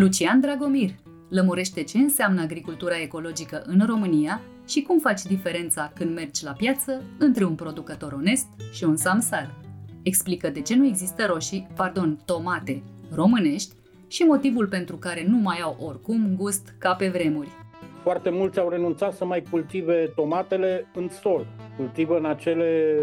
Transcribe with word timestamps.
Lucian 0.00 0.40
Dragomir 0.40 0.90
lămurește 1.28 1.82
ce 1.82 1.98
înseamnă 1.98 2.40
agricultura 2.40 3.00
ecologică 3.00 3.62
în 3.66 3.86
România 3.86 4.40
și 4.66 4.82
cum 4.82 4.98
faci 4.98 5.22
diferența 5.22 5.92
când 5.94 6.14
mergi 6.14 6.44
la 6.44 6.52
piață 6.52 7.02
între 7.18 7.44
un 7.44 7.54
producător 7.54 8.12
onest 8.12 8.46
și 8.72 8.84
un 8.84 8.96
samsar. 8.96 9.54
Explică 10.02 10.48
de 10.48 10.60
ce 10.60 10.76
nu 10.76 10.86
există 10.86 11.26
roșii, 11.26 11.66
pardon, 11.76 12.18
tomate 12.24 12.82
românești 13.14 13.74
și 14.06 14.22
motivul 14.22 14.66
pentru 14.66 14.96
care 14.96 15.24
nu 15.28 15.36
mai 15.36 15.58
au 15.62 15.76
oricum 15.86 16.34
gust 16.36 16.74
ca 16.78 16.94
pe 16.94 17.08
vremuri. 17.08 17.48
Foarte 18.02 18.30
mulți 18.30 18.58
au 18.58 18.68
renunțat 18.68 19.14
să 19.14 19.24
mai 19.24 19.42
cultive 19.50 20.12
tomatele 20.14 20.86
în 20.94 21.08
sol. 21.08 21.46
Cultivă 21.76 22.16
în 22.16 22.24
acele 22.24 22.96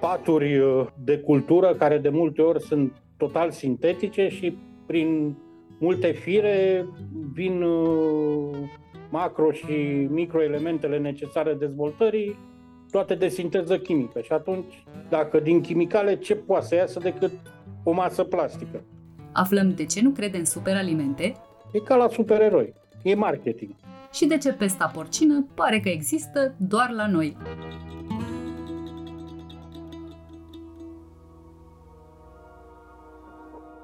paturi 0.00 0.58
uh, 0.58 0.86
de 1.04 1.18
cultură 1.18 1.74
care 1.74 1.98
de 1.98 2.08
multe 2.08 2.42
ori 2.42 2.62
sunt 2.62 2.92
total 3.16 3.50
sintetice 3.50 4.28
și 4.28 4.56
prin 4.86 5.36
multe 5.78 6.10
fire 6.12 6.86
vin 7.32 7.62
uh, 7.62 8.56
macro 9.10 9.52
și 9.52 10.06
microelementele 10.10 10.98
necesare 10.98 11.54
dezvoltării, 11.54 12.38
toate 12.90 13.14
de 13.14 13.28
sinteză 13.28 13.78
chimică. 13.78 14.20
Și 14.20 14.32
atunci, 14.32 14.84
dacă 15.08 15.40
din 15.40 15.60
chimicale, 15.60 16.16
ce 16.16 16.34
poate 16.34 16.66
să 16.66 16.74
iasă 16.74 16.98
decât 16.98 17.32
o 17.82 17.92
masă 17.92 18.24
plastică? 18.24 18.84
Aflăm 19.32 19.74
de 19.74 19.84
ce 19.84 20.02
nu 20.02 20.10
crede 20.10 20.38
în 20.38 20.44
superalimente. 20.44 21.34
E 21.72 21.78
ca 21.78 21.96
la 21.96 22.08
supereroi. 22.08 22.72
E 23.02 23.14
marketing. 23.14 23.74
Și 24.12 24.26
de 24.26 24.36
ce 24.36 24.52
pesta 24.52 24.90
porcină 24.94 25.46
pare 25.54 25.80
că 25.80 25.88
există 25.88 26.54
doar 26.56 26.90
la 26.90 27.06
noi. 27.06 27.36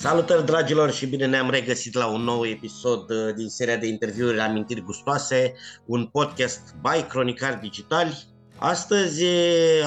Salutări 0.00 0.44
dragilor 0.44 0.90
și 0.90 1.06
bine 1.06 1.26
ne-am 1.26 1.50
regăsit 1.50 1.94
la 1.94 2.06
un 2.06 2.22
nou 2.22 2.46
episod 2.46 3.10
uh, 3.10 3.34
din 3.34 3.48
seria 3.48 3.76
de 3.76 3.86
interviuri 3.86 4.40
Amintiri 4.40 4.80
Gustoase, 4.80 5.54
un 5.86 6.06
podcast 6.06 6.74
by 6.82 7.02
Cronicar 7.08 7.58
Digitali. 7.62 8.26
Astăzi 8.56 9.24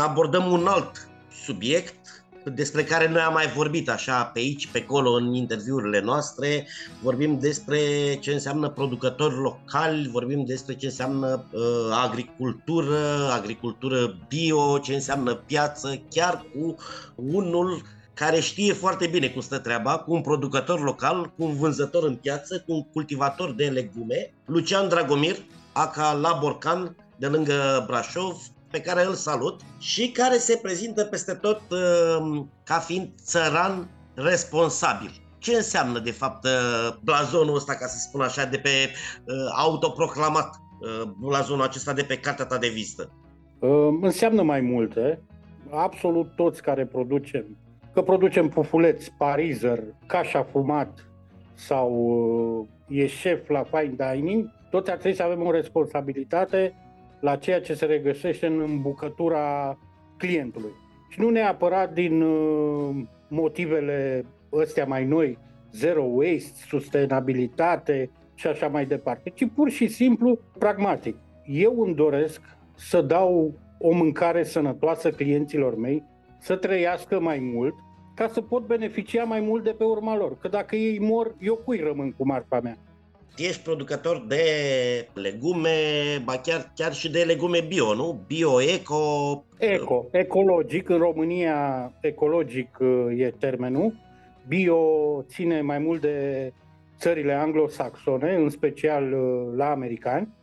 abordăm 0.01 0.51
un 0.51 0.67
alt 0.67 1.07
subiect 1.45 2.25
despre 2.45 2.83
care 2.83 3.09
noi 3.09 3.21
am 3.21 3.33
mai 3.33 3.47
vorbit 3.47 3.89
așa 3.89 4.23
pe 4.23 4.39
aici, 4.39 4.67
pe 4.67 4.83
acolo 4.87 5.11
în 5.11 5.33
interviurile 5.33 6.01
noastre. 6.01 6.67
Vorbim 7.01 7.39
despre 7.39 7.79
ce 8.19 8.31
înseamnă 8.31 8.69
producători 8.69 9.35
locali, 9.35 10.09
vorbim 10.11 10.45
despre 10.45 10.75
ce 10.75 10.85
înseamnă 10.85 11.45
uh, 11.51 11.61
agricultură, 12.03 13.29
agricultură 13.31 14.17
bio, 14.27 14.77
ce 14.77 14.93
înseamnă 14.93 15.35
piață, 15.35 16.01
chiar 16.09 16.45
cu 16.53 16.75
unul 17.15 17.81
care 18.13 18.39
știe 18.39 18.73
foarte 18.73 19.07
bine 19.07 19.27
cum 19.27 19.41
stă 19.41 19.59
treaba, 19.59 19.97
cu 19.97 20.13
un 20.13 20.21
producător 20.21 20.83
local, 20.83 21.33
cu 21.37 21.43
un 21.43 21.55
vânzător 21.55 22.03
în 22.03 22.15
piață, 22.15 22.63
cu 22.67 22.73
un 22.73 22.83
cultivator 22.83 23.53
de 23.53 23.65
legume, 23.65 24.33
Lucian 24.45 24.89
Dragomir, 24.89 25.35
aca 25.73 26.13
la 26.13 26.37
Borcan, 26.41 26.95
de 27.17 27.27
lângă 27.27 27.83
Brașov, 27.87 28.37
pe 28.71 28.81
care 28.81 29.05
îl 29.05 29.13
salut 29.13 29.61
și 29.77 30.11
care 30.11 30.37
se 30.37 30.59
prezintă 30.61 31.03
peste 31.03 31.33
tot 31.33 31.61
uh, 31.69 32.41
ca 32.63 32.79
fiind 32.79 33.09
țăran 33.23 33.89
responsabil. 34.13 35.21
Ce 35.37 35.55
înseamnă, 35.55 35.99
de 35.99 36.11
fapt, 36.11 36.45
uh, 36.45 36.95
blazonul 37.03 37.55
ăsta, 37.55 37.73
ca 37.73 37.87
să 37.87 37.97
spun 37.97 38.21
așa, 38.21 38.45
de 38.45 38.57
pe 38.57 38.69
uh, 38.69 39.35
autoproclamat 39.57 40.61
blazonul 41.19 41.63
acesta 41.63 41.93
de 41.93 42.03
pe 42.03 42.17
cartea 42.17 42.45
ta 42.45 42.57
de 42.57 42.67
vizită? 42.67 43.11
Înseamnă 44.01 44.41
mai 44.41 44.61
multe. 44.61 45.21
Absolut 45.69 46.35
toți 46.35 46.61
care 46.61 46.85
producem 46.85 47.57
că 47.93 48.01
producem 48.01 48.49
pufuleți, 48.49 49.11
parizer, 49.17 49.83
cașa 50.05 50.43
fumat 50.43 51.05
sau 51.53 51.91
uh, 52.89 52.97
e 52.97 53.07
șef 53.07 53.49
la 53.49 53.63
fine 53.63 53.95
dining, 54.13 54.49
toți 54.69 54.91
ar 54.91 54.97
trebui 54.97 55.17
să 55.17 55.23
avem 55.23 55.45
o 55.45 55.51
responsabilitate 55.51 56.73
la 57.19 57.35
ceea 57.35 57.61
ce 57.61 57.73
se 57.73 57.85
regăsește 57.85 58.47
în 58.47 58.81
bucătura 58.81 59.77
clientului. 60.17 60.71
Și 61.09 61.19
nu 61.19 61.29
neapărat 61.29 61.93
din 61.93 62.21
uh, 62.21 62.95
motivele 63.27 64.25
ăstea 64.53 64.85
mai 64.85 65.05
noi, 65.05 65.37
zero 65.71 66.03
waste, 66.03 66.63
sustenabilitate 66.67 68.09
și 68.33 68.47
așa 68.47 68.67
mai 68.67 68.85
departe, 68.85 69.29
ci 69.29 69.47
pur 69.55 69.69
și 69.69 69.87
simplu 69.87 70.39
pragmatic. 70.57 71.17
Eu 71.45 71.81
îmi 71.81 71.95
doresc 71.95 72.41
să 72.75 73.01
dau 73.01 73.53
o 73.77 73.93
mâncare 73.93 74.43
sănătoasă 74.43 75.11
clienților 75.11 75.77
mei, 75.77 76.03
să 76.43 76.55
trăiască 76.55 77.19
mai 77.19 77.39
mult, 77.39 77.75
ca 78.15 78.27
să 78.27 78.41
pot 78.41 78.65
beneficia 78.65 79.23
mai 79.23 79.39
mult 79.39 79.63
de 79.63 79.71
pe 79.71 79.83
urma 79.83 80.15
lor. 80.15 80.37
Că 80.37 80.47
dacă 80.47 80.75
ei 80.75 80.99
mor, 80.99 81.35
eu 81.39 81.55
cui 81.55 81.79
rămân 81.79 82.11
cu 82.11 82.25
marfa 82.25 82.59
mea? 82.59 82.77
Ești 83.37 83.63
producător 83.63 84.25
de 84.27 84.43
legume, 85.13 85.69
ba 86.23 86.37
chiar, 86.37 86.71
chiar 86.75 86.93
și 86.93 87.11
de 87.11 87.23
legume 87.23 87.59
bio, 87.67 87.93
nu? 87.93 88.19
Bio-eco? 88.27 89.43
Eco, 89.57 90.05
ecologic. 90.11 90.89
În 90.89 90.97
România 90.97 91.91
ecologic 92.01 92.77
uh, 92.79 93.19
e 93.19 93.33
termenul. 93.39 93.93
Bio 94.47 94.77
ține 95.27 95.61
mai 95.61 95.79
mult 95.79 96.01
de 96.01 96.51
țările 96.97 97.33
anglosaxone, 97.33 98.35
în 98.35 98.49
special 98.49 99.13
uh, 99.13 99.53
la 99.55 99.69
americani, 99.69 100.33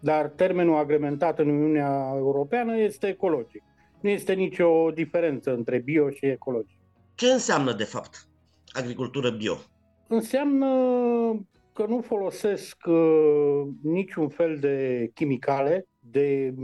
dar 0.00 0.26
termenul 0.26 0.76
agrementat 0.76 1.38
în 1.38 1.48
Uniunea 1.48 2.12
Europeană 2.16 2.78
este 2.78 3.06
ecologic. 3.06 3.62
Nu 4.00 4.08
este 4.08 4.32
nicio 4.32 4.90
diferență 4.90 5.54
între 5.54 5.78
bio 5.78 6.10
și 6.10 6.26
ecologic. 6.26 6.78
Ce 7.14 7.26
înseamnă, 7.26 7.72
de 7.72 7.84
fapt, 7.84 8.28
agricultură 8.72 9.30
bio? 9.30 9.56
Înseamnă 10.08 10.66
că 11.72 11.86
nu 11.86 12.00
folosesc 12.00 12.76
uh, 12.86 13.62
niciun 13.82 14.28
fel 14.28 14.58
de 14.58 15.10
chimicale, 15.14 15.86
de 15.98 16.54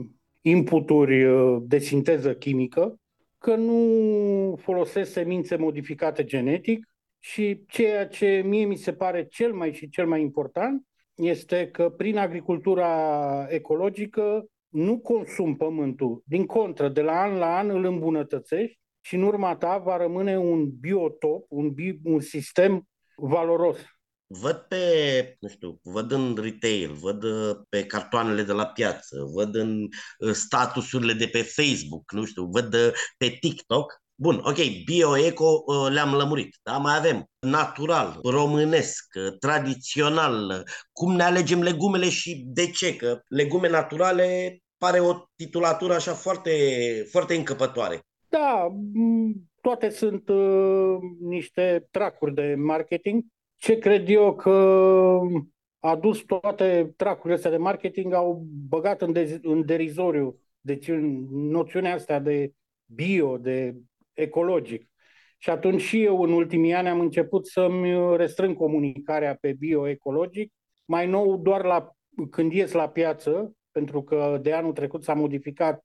inputuri 0.41 1.25
uh, 1.25 1.63
de 1.67 1.79
sinteză 1.79 2.35
chimică, 2.35 2.99
că 3.39 3.55
nu 3.55 4.59
folosesc 4.61 5.13
semințe 5.13 5.57
modificate 5.57 6.25
genetic 6.25 6.89
și 7.19 7.65
ceea 7.67 8.07
ce 8.07 8.43
mie 8.45 8.65
mi 8.65 8.77
se 8.77 8.93
pare 8.93 9.27
cel 9.27 9.53
mai 9.53 9.73
și 9.73 9.89
cel 9.89 10.07
mai 10.07 10.21
important 10.21 10.87
este 11.15 11.69
că 11.73 11.89
prin 11.89 12.19
agricultura 12.19 13.47
ecologică 13.49 14.47
nu 14.75 14.99
consum 14.99 15.57
pământul. 15.57 16.23
Din 16.27 16.47
contră, 16.47 16.89
de 16.89 17.03
la 17.03 17.21
an 17.21 17.37
la 17.37 17.57
an 17.57 17.71
îl 17.71 17.85
îmbunătățești 17.85 18.79
și 19.01 19.15
în 19.15 19.23
urma 19.23 19.57
ta 19.57 19.79
va 19.79 19.97
rămâne 19.97 20.39
un 20.39 20.71
biotop, 20.71 21.47
un, 21.49 21.73
bi, 21.73 21.99
un 22.05 22.21
sistem 22.21 22.89
valoros. 23.17 23.79
văd 24.27 24.57
pe, 24.57 25.37
nu 25.41 25.49
știu, 25.49 25.81
văd 25.83 26.13
în 26.13 26.39
retail, 26.41 26.93
văd 26.93 27.23
uh, 27.23 27.57
pe 27.69 27.87
cartoanele 27.87 28.43
de 28.43 28.53
la 28.53 28.67
piață, 28.67 29.29
văd 29.35 29.55
în 29.55 29.89
uh, 30.19 30.33
statusurile 30.33 31.13
de 31.13 31.27
pe 31.27 31.43
Facebook, 31.43 32.13
nu 32.13 32.25
știu, 32.25 32.45
văd 32.45 32.75
uh, 32.75 32.91
pe 33.17 33.29
TikTok. 33.41 34.03
Bun, 34.17 34.41
ok, 34.45 34.57
bio-eco 34.85 35.65
le-am 35.91 36.15
lămurit, 36.15 36.57
dar 36.63 36.81
mai 36.81 36.97
avem 36.97 37.25
natural, 37.39 38.19
românesc, 38.23 39.05
tradițional, 39.41 40.65
cum 40.93 41.15
ne 41.15 41.23
alegem 41.23 41.63
legumele 41.63 42.11
și 42.11 42.45
de 42.47 42.71
ce, 42.71 42.97
că 42.97 43.21
legume 43.29 43.69
naturale 43.69 44.59
pare 44.79 45.01
o 45.01 45.13
titulatură 45.37 45.95
așa 45.95 46.13
foarte, 46.13 46.51
foarte 47.11 47.35
încăpătoare. 47.35 48.01
Da, 48.29 48.69
toate 49.61 49.89
sunt 49.89 50.29
uh, 50.29 50.97
niște 51.21 51.89
tracuri 51.91 52.35
de 52.35 52.55
marketing 52.59 53.25
ce 53.57 53.79
cred 53.79 54.09
eu 54.09 54.35
că 54.35 55.21
a 55.79 55.97
dus 55.97 56.21
toate 56.21 56.93
tracurile 56.97 57.35
astea 57.35 57.51
de 57.51 57.57
marketing, 57.57 58.13
au 58.13 58.47
băgat 58.69 59.03
în, 59.03 59.13
de- 59.13 59.41
în 59.43 59.65
derizoriu 59.65 60.39
deci 60.65 60.89
în 60.89 61.27
noțiunea 61.31 61.95
asta 61.95 62.19
de 62.19 62.53
bio, 62.87 63.39
de 63.39 63.75
ecologic. 64.13 64.89
Și 65.39 65.51
atunci 65.51 65.81
și 65.81 66.03
eu 66.03 66.23
în 66.23 66.33
ultimii 66.33 66.73
ani 66.73 66.89
am 66.89 67.01
început 67.01 67.47
să-mi 67.47 68.17
restrâng 68.17 68.57
comunicarea 68.57 69.37
pe 69.41 69.53
bio-ecologic, 69.53 70.53
mai 70.85 71.07
nou 71.07 71.37
doar 71.37 71.65
la, 71.65 71.91
când 72.31 72.53
ies 72.53 72.73
la 72.73 72.89
piață, 72.89 73.57
pentru 73.75 74.03
că 74.03 74.39
de 74.43 74.53
anul 74.53 74.73
trecut 74.73 75.05
s-a 75.05 75.15
modificat 75.15 75.85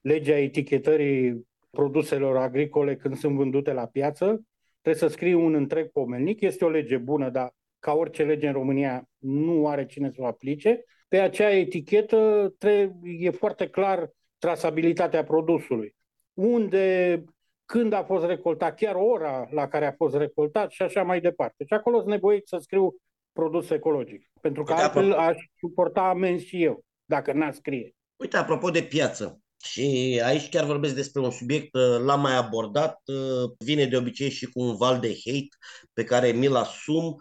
legea 0.00 0.38
etichetării 0.38 1.46
produselor 1.70 2.36
agricole 2.36 2.96
când 2.96 3.16
sunt 3.16 3.36
vândute 3.36 3.72
la 3.72 3.86
piață 3.86 4.42
Trebuie 4.88 5.08
să 5.08 5.14
scrii 5.16 5.34
un 5.34 5.54
întreg 5.54 5.90
pomelnic. 5.90 6.40
Este 6.40 6.64
o 6.64 6.68
lege 6.68 6.96
bună, 6.96 7.30
dar 7.30 7.54
ca 7.78 7.92
orice 7.92 8.22
lege 8.22 8.46
în 8.46 8.52
România 8.52 9.08
nu 9.18 9.68
are 9.68 9.86
cine 9.86 10.10
să 10.10 10.16
o 10.20 10.26
aplice. 10.26 10.84
Pe 11.08 11.18
acea 11.18 11.50
etichetă 11.50 12.54
trebuie, 12.58 13.26
e 13.26 13.30
foarte 13.30 13.68
clar 13.68 14.10
trasabilitatea 14.38 15.24
produsului. 15.24 15.94
Unde, 16.32 17.24
când 17.64 17.92
a 17.92 18.02
fost 18.02 18.24
recoltat, 18.24 18.76
chiar 18.76 18.94
ora 18.94 19.48
la 19.50 19.68
care 19.68 19.86
a 19.86 19.92
fost 19.92 20.16
recoltat 20.16 20.70
și 20.70 20.82
așa 20.82 21.02
mai 21.02 21.20
departe. 21.20 21.64
Și 21.64 21.74
acolo 21.74 21.96
sunt 21.96 22.10
nevoit 22.10 22.46
să 22.46 22.58
scriu 22.60 22.94
produs 23.32 23.70
ecologic. 23.70 24.30
Pentru 24.40 24.62
că 24.62 24.72
altfel 24.72 25.12
aș 25.12 25.36
suporta 25.58 26.08
amenzi 26.08 26.44
și 26.44 26.62
eu, 26.62 26.84
dacă 27.08 27.32
n-a 27.32 27.52
scrie. 27.52 27.94
Uite, 28.16 28.36
apropo 28.36 28.70
de 28.70 28.82
piață, 28.82 29.40
și 29.64 30.20
aici 30.24 30.48
chiar 30.48 30.64
vorbesc 30.64 30.94
despre 30.94 31.20
un 31.20 31.30
subiect, 31.30 31.74
uh, 31.74 31.98
l-am 32.04 32.20
mai 32.20 32.36
abordat, 32.36 33.00
uh, 33.04 33.50
vine 33.58 33.86
de 33.86 33.96
obicei 33.96 34.30
și 34.30 34.46
cu 34.46 34.60
un 34.60 34.76
val 34.76 35.00
de 35.00 35.16
hate 35.24 35.56
pe 35.92 36.04
care 36.04 36.30
mi-l 36.30 36.54
asum, 36.54 37.16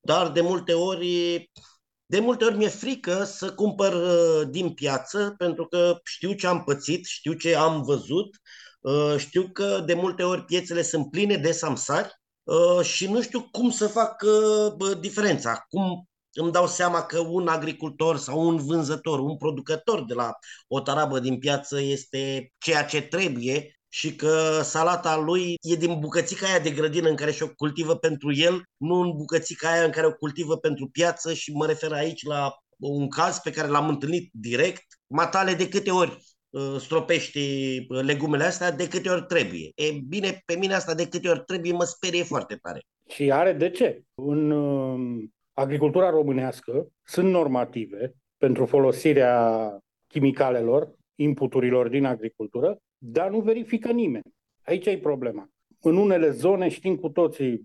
dar 0.00 0.30
de 0.30 0.40
multe 0.40 0.72
ori 0.72 1.50
de 2.06 2.20
multe 2.20 2.44
ori 2.44 2.56
mi-e 2.56 2.68
frică 2.68 3.24
să 3.24 3.52
cumpăr 3.52 3.92
uh, 3.92 4.48
din 4.50 4.70
piață 4.74 5.34
pentru 5.38 5.66
că 5.66 5.98
știu 6.04 6.32
ce 6.32 6.46
am 6.46 6.64
pățit, 6.64 7.06
știu 7.06 7.32
ce 7.32 7.56
am 7.56 7.82
văzut, 7.82 8.36
știu 9.16 9.48
că 9.52 9.82
de 9.86 9.94
multe 9.94 10.22
ori 10.22 10.44
piețele 10.44 10.82
sunt 10.82 11.10
pline 11.10 11.36
de 11.36 11.52
samsari 11.52 12.20
și 12.82 13.10
nu 13.10 13.22
știu 13.22 13.48
cum 13.50 13.70
să 13.70 13.86
fac 13.86 14.24
diferența, 15.00 15.64
cum 15.68 16.09
îmi 16.32 16.52
dau 16.52 16.66
seama 16.66 17.02
că 17.02 17.18
un 17.18 17.48
agricultor 17.48 18.16
sau 18.16 18.46
un 18.46 18.56
vânzător, 18.56 19.18
un 19.18 19.36
producător 19.36 20.04
de 20.04 20.14
la 20.14 20.32
o 20.68 20.80
tarabă 20.80 21.18
din 21.18 21.38
piață 21.38 21.80
este 21.80 22.52
ceea 22.58 22.84
ce 22.84 23.00
trebuie 23.02 23.74
și 23.92 24.14
că 24.14 24.60
salata 24.62 25.16
lui 25.16 25.54
e 25.62 25.74
din 25.74 25.98
bucățica 25.98 26.46
aia 26.46 26.58
de 26.58 26.70
grădină 26.70 27.08
în 27.08 27.16
care 27.16 27.32
și-o 27.32 27.48
cultivă 27.48 27.96
pentru 27.96 28.32
el, 28.34 28.62
nu 28.76 29.00
în 29.00 29.12
bucățica 29.16 29.70
aia 29.70 29.84
în 29.84 29.90
care 29.90 30.06
o 30.06 30.12
cultivă 30.12 30.56
pentru 30.56 30.88
piață 30.88 31.34
și 31.34 31.52
mă 31.52 31.66
refer 31.66 31.92
aici 31.92 32.24
la 32.24 32.52
un 32.78 33.08
caz 33.08 33.38
pe 33.38 33.50
care 33.50 33.68
l-am 33.68 33.88
întâlnit 33.88 34.30
direct. 34.32 34.82
Matale, 35.06 35.54
de 35.54 35.68
câte 35.68 35.90
ori 35.90 36.18
uh, 36.50 36.76
stropești 36.78 37.38
uh, 37.38 38.02
legumele 38.02 38.44
astea, 38.44 38.72
de 38.72 38.88
câte 38.88 39.08
ori 39.08 39.24
trebuie. 39.26 39.72
E 39.74 39.92
bine, 40.08 40.42
pe 40.44 40.56
mine 40.56 40.74
asta 40.74 40.94
de 40.94 41.08
câte 41.08 41.28
ori 41.28 41.42
trebuie 41.46 41.72
mă 41.72 41.84
sperie 41.84 42.22
foarte 42.22 42.54
tare. 42.54 42.84
Și 43.08 43.32
are 43.32 43.52
de 43.52 43.70
ce. 43.70 44.02
Un 44.14 44.52
agricultura 45.60 46.10
românească 46.10 46.86
sunt 47.02 47.30
normative 47.30 48.14
pentru 48.36 48.64
folosirea 48.64 49.76
chimicalelor, 50.06 50.94
inputurilor 51.14 51.88
din 51.88 52.04
agricultură, 52.04 52.78
dar 52.98 53.30
nu 53.30 53.40
verifică 53.40 53.90
nimeni. 53.90 54.34
Aici 54.62 54.86
e 54.86 54.98
problema. 54.98 55.48
În 55.80 55.96
unele 55.96 56.30
zone 56.30 56.68
știm 56.68 56.96
cu 56.96 57.08
toții, 57.08 57.60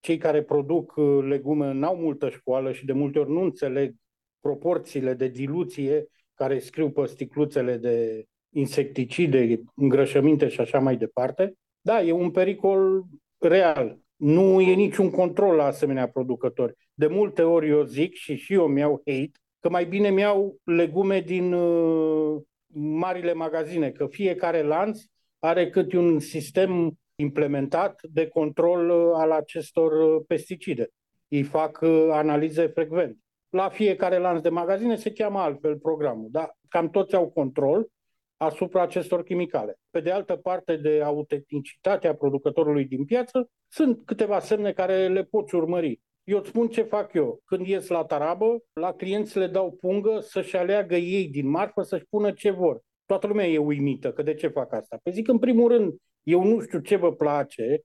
cei 0.00 0.18
care 0.18 0.42
produc 0.42 0.96
uh, 0.96 1.24
legume 1.24 1.72
n-au 1.72 1.96
multă 1.96 2.28
școală 2.28 2.72
și 2.72 2.84
de 2.84 2.92
multe 2.92 3.18
ori 3.18 3.30
nu 3.30 3.42
înțeleg 3.42 3.94
proporțiile 4.40 5.14
de 5.14 5.28
diluție 5.28 6.06
care 6.34 6.58
scriu 6.58 6.90
pe 6.90 7.06
sticluțele 7.06 7.76
de 7.76 8.24
insecticide, 8.50 9.60
îngrășăminte 9.74 10.48
și 10.48 10.60
așa 10.60 10.78
mai 10.78 10.96
departe. 10.96 11.54
Da, 11.80 12.02
e 12.02 12.12
un 12.12 12.30
pericol 12.30 13.04
real. 13.38 13.98
Nu 14.16 14.60
e 14.60 14.74
niciun 14.74 15.10
control 15.10 15.56
la 15.56 15.64
asemenea 15.64 16.08
producători. 16.08 16.74
De 16.94 17.06
multe 17.06 17.42
ori 17.42 17.68
eu 17.68 17.82
zic 17.82 18.14
și 18.14 18.36
și 18.36 18.52
eu 18.52 18.66
mi-au 18.66 19.02
hate 19.06 19.30
că 19.60 19.70
mai 19.70 19.84
bine 19.84 20.10
mi-au 20.10 20.56
legume 20.64 21.20
din 21.20 21.52
uh, 21.52 22.42
marile 22.74 23.32
magazine, 23.32 23.90
că 23.90 24.06
fiecare 24.06 24.62
lanț 24.62 25.00
are 25.38 25.70
câte 25.70 25.96
un 25.96 26.18
sistem 26.18 26.98
implementat 27.14 28.00
de 28.02 28.26
control 28.26 28.90
uh, 28.90 29.12
al 29.14 29.30
acestor 29.30 29.92
uh, 29.92 30.22
pesticide. 30.26 30.88
Ei 31.28 31.42
fac 31.42 31.78
uh, 31.82 32.08
analize 32.10 32.66
frecvent. 32.66 33.16
La 33.48 33.68
fiecare 33.68 34.18
lanț 34.18 34.42
de 34.42 34.48
magazine 34.48 34.96
se 34.96 35.12
cheamă 35.12 35.38
altfel 35.38 35.78
programul, 35.78 36.28
dar 36.30 36.56
cam 36.68 36.90
toți 36.90 37.14
au 37.14 37.30
control 37.30 37.88
asupra 38.36 38.82
acestor 38.82 39.22
chimicale. 39.22 39.78
Pe 39.90 40.00
de 40.00 40.10
altă 40.10 40.36
parte, 40.36 40.76
de 40.76 41.02
autenticitatea 41.02 42.14
producătorului 42.14 42.84
din 42.84 43.04
piață, 43.04 43.50
sunt 43.68 44.04
câteva 44.04 44.38
semne 44.38 44.72
care 44.72 45.08
le 45.08 45.24
poți 45.24 45.54
urmări. 45.54 46.00
Eu 46.24 46.38
îți 46.38 46.48
spun 46.48 46.68
ce 46.68 46.82
fac 46.82 47.12
eu. 47.12 47.40
Când 47.44 47.66
ies 47.66 47.88
la 47.88 48.04
tarabă, 48.04 48.64
la 48.72 48.92
clienți 48.92 49.38
le 49.38 49.46
dau 49.46 49.72
pungă 49.72 50.20
să-și 50.20 50.56
aleagă 50.56 50.96
ei 50.96 51.28
din 51.28 51.48
marfă, 51.48 51.82
să-și 51.82 52.06
pună 52.08 52.32
ce 52.32 52.50
vor. 52.50 52.80
Toată 53.06 53.26
lumea 53.26 53.46
e 53.46 53.58
uimită, 53.58 54.12
că 54.12 54.22
de 54.22 54.34
ce 54.34 54.48
fac 54.48 54.72
asta? 54.72 54.98
Păi 55.02 55.12
zic, 55.12 55.28
în 55.28 55.38
primul 55.38 55.68
rând, 55.68 55.94
eu 56.22 56.44
nu 56.44 56.60
știu 56.60 56.78
ce 56.78 56.96
vă 56.96 57.12
place, 57.12 57.82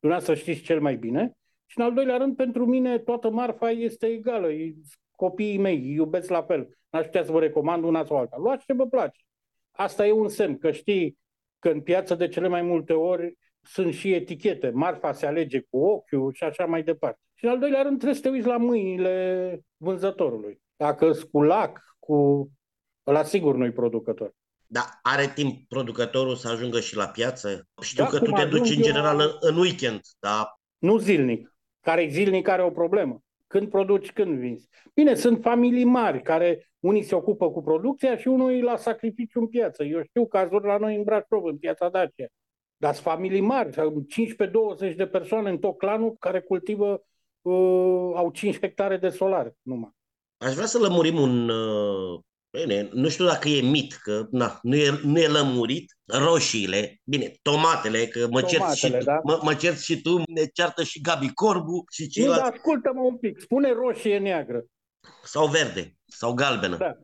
dumneavoastră 0.00 0.42
știți 0.42 0.62
cel 0.62 0.80
mai 0.80 0.96
bine, 0.96 1.32
și 1.66 1.78
în 1.78 1.84
al 1.84 1.92
doilea 1.94 2.16
rând, 2.16 2.36
pentru 2.36 2.66
mine, 2.66 2.98
toată 2.98 3.30
marfa 3.30 3.70
este 3.70 4.06
egală. 4.06 4.48
Copiii 5.16 5.58
mei 5.58 5.92
iubesc 5.92 6.30
la 6.30 6.42
fel. 6.42 6.78
N-aș 6.90 7.04
putea 7.04 7.24
să 7.24 7.32
vă 7.32 7.40
recomand 7.40 7.84
una 7.84 8.04
sau 8.04 8.16
alta. 8.16 8.36
Luați 8.38 8.64
ce 8.64 8.72
vă 8.72 8.86
place. 8.86 9.20
Asta 9.70 10.06
e 10.06 10.12
un 10.12 10.28
semn 10.28 10.58
că 10.58 10.70
știi 10.70 11.18
că 11.58 11.68
în 11.68 11.80
piață 11.80 12.14
de 12.14 12.28
cele 12.28 12.48
mai 12.48 12.62
multe 12.62 12.92
ori 12.92 13.36
sunt 13.62 13.94
și 13.94 14.12
etichete. 14.12 14.70
Marfa 14.70 15.12
se 15.12 15.26
alege 15.26 15.60
cu 15.60 15.78
ochiul 15.78 16.32
și 16.32 16.44
așa 16.44 16.66
mai 16.66 16.82
departe. 16.82 17.20
Și 17.34 17.44
în 17.44 17.50
al 17.50 17.58
doilea 17.58 17.82
rând 17.82 17.96
trebuie 17.96 18.14
să 18.14 18.22
te 18.22 18.28
uiți 18.28 18.46
la 18.46 18.56
mâinile 18.56 19.60
vânzătorului. 19.76 20.60
Dacă 20.76 21.12
cu 21.32 21.42
lac, 21.42 21.96
cu... 21.98 22.48
La 23.02 23.22
sigur 23.22 23.56
nu-i 23.56 23.72
producător. 23.72 24.34
Da, 24.66 24.84
are 25.02 25.32
timp 25.34 25.68
producătorul 25.68 26.34
să 26.34 26.48
ajungă 26.48 26.80
și 26.80 26.96
la 26.96 27.06
piață? 27.06 27.68
Știu 27.82 28.04
da, 28.04 28.10
că 28.10 28.18
tu 28.18 28.30
te 28.30 28.44
duci 28.44 28.76
în 28.76 28.82
general 28.82 29.20
eu... 29.20 29.28
în 29.40 29.56
weekend, 29.56 30.00
da? 30.20 30.60
Nu 30.78 30.98
zilnic. 30.98 31.54
Care 31.80 32.08
zilnic 32.10 32.48
are 32.48 32.62
o 32.62 32.70
problemă. 32.70 33.22
Când 33.46 33.68
produci, 33.68 34.12
când 34.12 34.38
vinzi. 34.38 34.68
Bine, 34.94 35.14
sunt 35.14 35.42
familii 35.42 35.84
mari 35.84 36.22
care 36.22 36.70
unii 36.80 37.02
se 37.02 37.14
ocupă 37.14 37.50
cu 37.50 37.62
producția 37.62 38.16
și 38.16 38.28
unul 38.28 38.52
e 38.52 38.62
la 38.62 38.76
sacrificiu 38.76 39.40
în 39.40 39.46
piață. 39.46 39.84
Eu 39.84 40.02
știu 40.02 40.26
cazuri 40.26 40.66
la 40.66 40.76
noi 40.76 40.96
în 40.96 41.02
Brașov, 41.02 41.44
în 41.44 41.58
piața 41.58 41.88
Dacia. 41.88 42.26
Dar 42.82 42.94
sunt 42.94 43.06
familii 43.06 43.40
mari, 43.40 43.70
15-20 43.70 44.96
de 44.96 45.06
persoane 45.06 45.50
în 45.50 45.58
tot 45.58 45.78
clanul 45.78 46.16
care 46.18 46.40
cultivă, 46.40 47.04
uh, 47.42 48.12
au 48.14 48.30
5 48.32 48.58
hectare 48.58 48.96
de 48.96 49.08
solar 49.08 49.52
numai. 49.62 49.90
Aș 50.36 50.54
vrea 50.54 50.66
să 50.66 50.78
lămurim 50.78 51.20
un 51.20 51.48
uh, 51.48 52.20
Bine, 52.50 52.88
nu 52.92 53.08
știu 53.08 53.24
dacă 53.24 53.48
e 53.48 53.60
mit, 53.60 53.92
că 53.92 54.26
na, 54.30 54.58
nu, 54.62 54.76
e, 54.76 55.00
nu 55.02 55.18
e 55.18 55.28
lămurit. 55.28 55.96
Roșiile, 56.04 57.00
bine, 57.04 57.32
tomatele, 57.42 58.06
că 58.06 58.26
mă 58.30 58.40
tomatele, 58.40 58.74
cert 58.74 59.00
și, 59.00 59.04
da? 59.04 59.20
mă, 59.24 59.40
mă 59.42 59.54
cert 59.54 59.78
și 59.78 60.00
tu, 60.00 60.22
ne 60.26 60.44
ceartă 60.52 60.82
și 60.82 61.00
Gabi 61.00 61.32
Corbu 61.32 61.84
și 61.90 62.08
ceilalți. 62.08 62.40
Nu, 62.40 62.46
dar 62.46 62.54
ascultă-mă 62.54 63.00
un 63.00 63.16
pic, 63.16 63.40
spune 63.40 63.72
roșie 63.72 64.18
neagră. 64.18 64.64
Sau 65.24 65.46
verde, 65.46 65.94
sau 66.04 66.34
galbenă. 66.34 66.76
Da, 66.76 66.96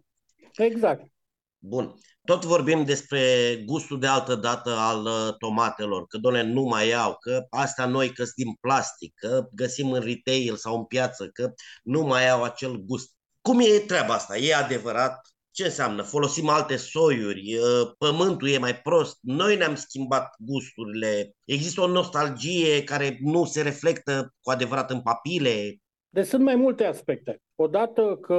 exact. 0.64 1.02
Bun. 1.58 1.94
Tot 2.24 2.44
vorbim 2.44 2.84
despre 2.84 3.20
gustul 3.66 3.98
de 3.98 4.06
altă 4.06 4.34
dată 4.34 4.70
al 4.70 5.04
uh, 5.04 5.34
tomatelor, 5.38 6.06
că 6.06 6.18
doamne 6.18 6.42
nu 6.42 6.62
mai 6.62 6.88
iau, 6.88 7.16
că 7.20 7.46
asta 7.50 7.86
noi 7.86 8.08
că 8.08 8.24
din 8.36 8.54
plastic, 8.60 9.12
că 9.14 9.48
găsim 9.52 9.92
în 9.92 10.00
retail 10.00 10.56
sau 10.56 10.76
în 10.76 10.84
piață, 10.84 11.28
că 11.32 11.52
nu 11.82 12.02
mai 12.02 12.30
au 12.30 12.42
acel 12.42 12.76
gust. 12.76 13.12
Cum 13.40 13.60
e 13.60 13.78
treaba 13.78 14.14
asta? 14.14 14.36
E 14.36 14.54
adevărat? 14.54 15.20
Ce 15.50 15.64
înseamnă? 15.64 16.02
Folosim 16.02 16.48
alte 16.48 16.76
soiuri, 16.76 17.58
pământul 17.98 18.48
e 18.48 18.58
mai 18.58 18.76
prost, 18.76 19.18
noi 19.20 19.56
ne-am 19.56 19.74
schimbat 19.74 20.34
gusturile, 20.38 21.32
există 21.44 21.80
o 21.80 21.86
nostalgie 21.86 22.84
care 22.84 23.18
nu 23.20 23.44
se 23.44 23.62
reflectă 23.62 24.34
cu 24.40 24.50
adevărat 24.50 24.90
în 24.90 25.02
papile. 25.02 25.76
Deci 26.08 26.26
sunt 26.26 26.42
mai 26.42 26.54
multe 26.54 26.84
aspecte. 26.84 27.42
Odată 27.54 28.18
că 28.20 28.36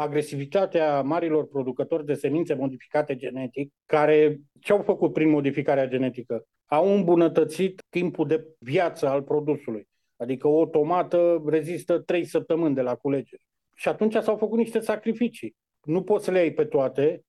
agresivitatea 0.00 1.02
marilor 1.02 1.46
producători 1.48 2.04
de 2.04 2.14
semințe 2.14 2.54
modificate 2.54 3.16
genetic, 3.16 3.72
care 3.86 4.40
ce 4.60 4.72
au 4.72 4.82
făcut 4.82 5.12
prin 5.12 5.28
modificarea 5.28 5.88
genetică? 5.88 6.44
Au 6.66 6.94
îmbunătățit 6.94 7.82
timpul 7.88 8.26
de 8.26 8.44
viață 8.58 9.08
al 9.08 9.22
produsului. 9.22 9.88
Adică 10.16 10.48
o 10.48 10.66
tomată 10.66 11.42
rezistă 11.46 11.98
3 11.98 12.24
săptămâni 12.24 12.74
de 12.74 12.80
la 12.80 12.94
culegere. 12.94 13.42
Și 13.74 13.88
atunci 13.88 14.14
s-au 14.14 14.36
făcut 14.36 14.58
niște 14.58 14.78
sacrificii. 14.78 15.56
Nu 15.84 16.02
poți 16.02 16.24
să 16.24 16.30
le 16.30 16.40
iei 16.40 16.52
pe 16.52 16.64
toate 16.64 17.24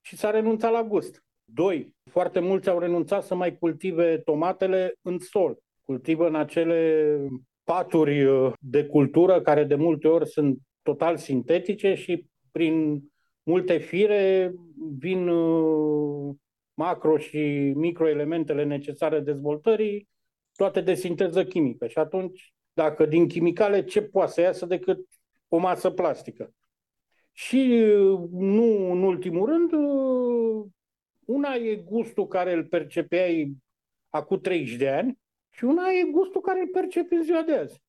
și 0.00 0.16
s-a 0.16 0.30
renunțat 0.30 0.72
la 0.72 0.82
gust. 0.82 1.24
Doi, 1.44 1.94
foarte 2.10 2.40
mulți 2.40 2.68
au 2.68 2.78
renunțat 2.78 3.22
să 3.22 3.34
mai 3.34 3.58
cultive 3.58 4.18
tomatele 4.18 4.94
în 5.02 5.18
sol. 5.18 5.58
Cultivă 5.84 6.26
în 6.26 6.34
acele 6.34 7.18
paturi 7.64 8.24
uh, 8.24 8.52
de 8.60 8.84
cultură 8.84 9.40
care 9.40 9.64
de 9.64 9.74
multe 9.74 10.08
ori 10.08 10.28
sunt 10.28 10.58
total 10.82 11.16
sintetice 11.16 11.94
și 11.94 12.26
prin 12.52 13.02
multe 13.42 13.76
fire 13.78 14.54
vin 14.98 15.28
uh, 15.28 16.34
macro 16.74 17.18
și 17.18 17.72
microelementele 17.76 18.64
necesare 18.64 19.20
dezvoltării, 19.20 20.08
toate 20.56 20.80
de 20.80 20.94
sinteză 20.94 21.44
chimică. 21.44 21.86
Și 21.86 21.98
atunci, 21.98 22.54
dacă 22.72 23.06
din 23.06 23.28
chimicale, 23.28 23.84
ce 23.84 24.02
poate 24.02 24.32
să 24.32 24.40
iasă 24.40 24.66
decât 24.66 25.06
o 25.48 25.56
masă 25.56 25.90
plastică? 25.90 26.54
Și 27.32 27.56
uh, 27.56 28.20
nu 28.30 28.90
în 28.90 29.02
ultimul 29.02 29.46
rând, 29.46 29.72
una 31.24 31.54
e 31.54 31.76
gustul 31.76 32.26
care 32.26 32.52
îl 32.52 32.64
percepeai 32.64 33.56
acum 34.08 34.40
30 34.40 34.76
de 34.76 34.88
ani 34.88 35.18
și 35.50 35.64
una 35.64 35.88
e 35.88 36.10
gustul 36.10 36.40
care 36.40 36.60
îl 36.60 36.68
percepi 36.68 37.14
în 37.14 37.22
ziua 37.22 37.42
de 37.42 37.54
azi. 37.54 37.82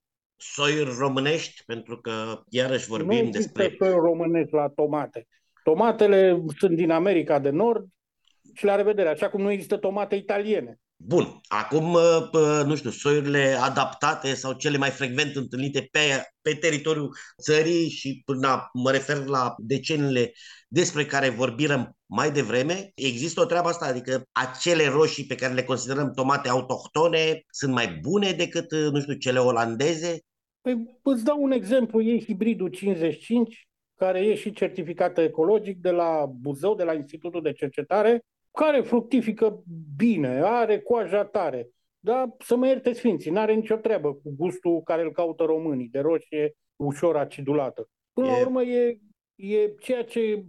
Soiuri 0.43 0.95
românești, 0.97 1.63
pentru 1.65 2.01
că 2.01 2.41
iarăși 2.49 2.87
vorbim 2.87 3.23
nu 3.23 3.29
despre... 3.29 3.75
Nu 3.79 3.87
românești 3.87 4.53
la 4.53 4.69
tomate. 4.75 5.27
Tomatele 5.63 6.43
sunt 6.57 6.75
din 6.75 6.91
America 6.91 7.39
de 7.39 7.49
Nord 7.49 7.85
și 8.53 8.65
la 8.65 8.75
revedere, 8.75 9.09
așa 9.09 9.29
cum 9.29 9.41
nu 9.41 9.51
există 9.51 9.77
tomate 9.77 10.15
italiene. 10.15 10.79
Bun, 10.95 11.39
acum, 11.47 11.97
nu 12.65 12.75
știu, 12.75 12.89
soiurile 12.89 13.57
adaptate 13.61 14.33
sau 14.33 14.53
cele 14.53 14.77
mai 14.77 14.89
frecvent 14.89 15.35
întâlnite 15.35 15.87
pe, 15.91 15.99
pe 16.41 16.53
teritoriul 16.53 17.15
țării 17.41 17.89
și 17.89 18.21
până 18.25 18.69
mă 18.73 18.91
refer 18.91 19.25
la 19.25 19.55
deceniile 19.57 20.31
despre 20.67 21.05
care 21.05 21.29
vorbim 21.29 21.97
mai 22.05 22.31
devreme, 22.31 22.91
există 22.95 23.41
o 23.41 23.45
treabă 23.45 23.69
asta, 23.69 23.85
adică 23.85 24.23
acele 24.31 24.87
roșii 24.87 25.25
pe 25.25 25.35
care 25.35 25.53
le 25.53 25.63
considerăm 25.63 26.13
tomate 26.13 26.49
autohtone 26.49 27.41
sunt 27.49 27.73
mai 27.73 27.99
bune 28.01 28.31
decât, 28.31 28.71
nu 28.71 28.99
știu, 28.99 29.13
cele 29.13 29.39
olandeze? 29.39 30.19
Păi 30.61 30.99
îți 31.03 31.23
dau 31.23 31.43
un 31.43 31.51
exemplu, 31.51 32.01
e 32.01 32.19
hibridul 32.19 32.67
55, 32.67 33.67
care 33.95 34.19
e 34.19 34.35
și 34.35 34.51
certificat 34.51 35.17
ecologic 35.17 35.77
de 35.77 35.91
la 35.91 36.25
Buzău, 36.25 36.75
de 36.75 36.83
la 36.83 36.93
Institutul 36.93 37.41
de 37.41 37.51
Cercetare, 37.51 38.23
care 38.51 38.81
fructifică 38.81 39.63
bine, 39.95 40.41
are 40.43 40.79
coaja 40.79 41.25
tare, 41.25 41.69
dar 41.99 42.35
să 42.39 42.55
mă 42.55 42.67
ierte 42.67 42.93
sfinții, 42.93 43.31
n-are 43.31 43.53
nicio 43.53 43.75
treabă 43.75 44.13
cu 44.13 44.33
gustul 44.37 44.81
care 44.81 45.01
îl 45.01 45.11
caută 45.11 45.43
românii, 45.43 45.87
de 45.87 45.99
roșie 45.99 46.55
ușor 46.75 47.17
acidulată. 47.17 47.89
Până 48.13 48.27
e... 48.27 48.31
la 48.31 48.39
urmă 48.39 48.63
e, 48.63 48.99
e 49.35 49.73
ceea 49.79 50.03
ce 50.03 50.45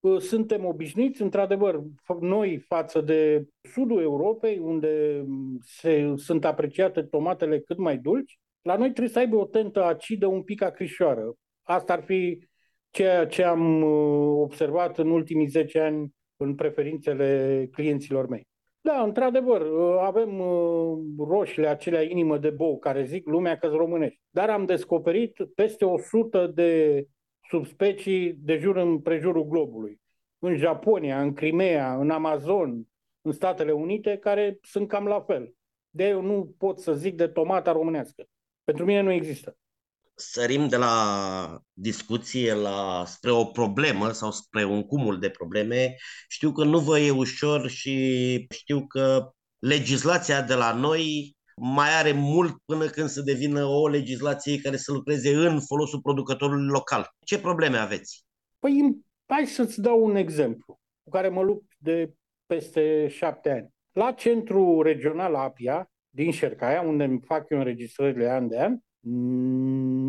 uh, 0.00 0.20
suntem 0.20 0.64
obișnuiți, 0.64 1.22
într-adevăr, 1.22 1.82
noi 2.20 2.58
față 2.58 3.00
de 3.00 3.46
sudul 3.72 4.00
Europei, 4.02 4.58
unde 4.58 5.24
se, 5.60 6.12
sunt 6.16 6.44
apreciate 6.44 7.02
tomatele 7.02 7.60
cât 7.60 7.78
mai 7.78 7.98
dulci, 7.98 8.38
la 8.64 8.76
noi 8.76 8.88
trebuie 8.88 9.08
să 9.08 9.18
aibă 9.18 9.36
o 9.36 9.44
tentă 9.44 9.82
acidă 9.82 10.26
un 10.26 10.42
pic 10.42 10.62
acrișoară. 10.62 11.34
Asta 11.62 11.92
ar 11.92 12.02
fi 12.02 12.48
ceea 12.90 13.26
ce 13.26 13.42
am 13.42 13.82
uh, 13.82 14.42
observat 14.42 14.98
în 14.98 15.10
ultimii 15.10 15.46
10 15.46 15.80
ani 15.80 16.14
în 16.36 16.54
preferințele 16.54 17.68
clienților 17.72 18.26
mei. 18.28 18.46
Da, 18.80 19.02
într-adevăr, 19.02 19.60
uh, 19.60 19.98
avem 20.00 20.38
uh, 20.38 20.98
roșile 21.18 21.66
acelea 21.66 22.02
inimă 22.02 22.38
de 22.38 22.50
bou, 22.50 22.78
care 22.78 23.04
zic 23.04 23.26
lumea 23.26 23.56
că 23.56 23.66
românești. 23.66 24.20
Dar 24.30 24.50
am 24.50 24.64
descoperit 24.64 25.36
peste 25.54 25.84
100 25.84 26.46
de 26.54 27.04
subspecii 27.48 28.32
de 28.32 28.56
jur 28.56 28.76
în 28.76 29.00
prejurul 29.00 29.44
globului. 29.44 30.00
În 30.38 30.56
Japonia, 30.56 31.20
în 31.20 31.32
Crimea, 31.32 31.94
în 31.94 32.10
Amazon, 32.10 32.88
în 33.20 33.32
Statele 33.32 33.72
Unite, 33.72 34.16
care 34.16 34.58
sunt 34.62 34.88
cam 34.88 35.06
la 35.06 35.20
fel. 35.20 35.54
De 35.90 36.08
eu 36.08 36.22
nu 36.22 36.54
pot 36.58 36.78
să 36.78 36.94
zic 36.94 37.16
de 37.16 37.26
tomata 37.26 37.72
românească. 37.72 38.24
Pentru 38.64 38.84
mine 38.84 39.00
nu 39.00 39.12
există 39.12 39.56
sărim 40.14 40.68
de 40.68 40.76
la 40.76 41.58
discuție 41.72 42.54
la, 42.54 43.04
spre 43.06 43.30
o 43.30 43.44
problemă 43.44 44.10
sau 44.10 44.30
spre 44.30 44.64
un 44.64 44.82
cumul 44.82 45.18
de 45.18 45.30
probleme. 45.30 45.96
Știu 46.28 46.52
că 46.52 46.64
nu 46.64 46.78
vă 46.78 46.98
e 46.98 47.10
ușor 47.10 47.68
și 47.68 48.46
știu 48.50 48.86
că 48.86 49.30
legislația 49.58 50.42
de 50.42 50.54
la 50.54 50.74
noi 50.74 51.36
mai 51.56 51.98
are 51.98 52.12
mult 52.12 52.56
până 52.64 52.86
când 52.86 53.08
să 53.08 53.22
devină 53.22 53.64
o 53.64 53.88
legislație 53.88 54.60
care 54.60 54.76
să 54.76 54.92
lucreze 54.92 55.34
în 55.34 55.60
folosul 55.60 56.00
producătorului 56.00 56.66
local. 56.66 57.08
Ce 57.24 57.40
probleme 57.40 57.76
aveți? 57.76 58.24
Păi, 58.58 59.04
hai 59.26 59.46
să-ți 59.46 59.80
dau 59.80 60.04
un 60.04 60.16
exemplu 60.16 60.80
cu 61.02 61.10
care 61.10 61.28
mă 61.28 61.42
lupt 61.42 61.72
de 61.78 62.14
peste 62.46 63.08
șapte 63.08 63.50
ani. 63.50 63.68
La 63.92 64.12
centru 64.12 64.82
regional 64.82 65.34
Apia, 65.34 65.90
din 66.14 66.30
Șercaia, 66.30 66.80
unde 66.80 67.04
îmi 67.04 67.20
fac 67.20 67.48
eu 67.48 67.58
înregistrările 67.58 68.30
an 68.30 68.48
de 68.48 68.60
an, 68.60 68.78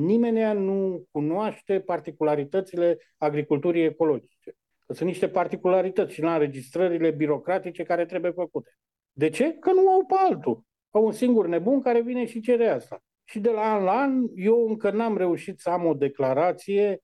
nimeni 0.05 0.59
nu 0.59 1.07
cunoaște 1.11 1.79
particularitățile 1.79 2.97
agriculturii 3.17 3.83
ecologice. 3.83 4.55
Că 4.85 4.93
sunt 4.93 5.09
niște 5.09 5.27
particularități 5.27 6.13
și 6.13 6.21
la 6.21 6.33
înregistrările 6.33 7.11
birocratice 7.11 7.83
care 7.83 8.05
trebuie 8.05 8.31
făcute. 8.31 8.69
De 9.11 9.29
ce? 9.29 9.53
Că 9.53 9.71
nu 9.71 9.89
au 9.89 10.05
pe 10.05 10.13
altul. 10.17 10.63
Au 10.89 11.05
un 11.05 11.11
singur 11.11 11.47
nebun 11.47 11.81
care 11.81 12.01
vine 12.01 12.25
și 12.25 12.41
cere 12.41 12.67
asta. 12.67 13.03
Și 13.23 13.39
de 13.39 13.49
la 13.49 13.75
an 13.75 13.83
la 13.83 13.99
an, 13.99 14.23
eu 14.35 14.67
încă 14.67 14.91
n-am 14.91 15.17
reușit 15.17 15.59
să 15.59 15.69
am 15.69 15.85
o 15.85 15.93
declarație 15.93 16.99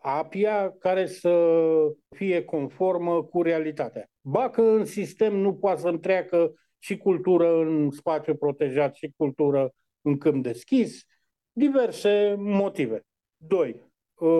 APIA 0.00 0.74
care 0.78 1.06
să 1.06 1.64
fie 2.16 2.44
conformă 2.44 3.24
cu 3.24 3.42
realitatea. 3.42 4.06
Ba 4.20 4.50
că 4.50 4.62
în 4.62 4.84
sistem 4.84 5.36
nu 5.36 5.54
poate 5.54 5.80
să-mi 5.80 6.00
treacă 6.00 6.54
și 6.82 6.96
cultură 6.96 7.60
în 7.60 7.90
spațiu 7.90 8.34
protejat 8.36 8.94
și 8.94 9.12
cultură 9.16 9.74
în 10.02 10.18
câmp 10.18 10.42
deschis, 10.42 11.02
diverse 11.52 12.34
motive. 12.38 13.06
Doi. 13.36 13.88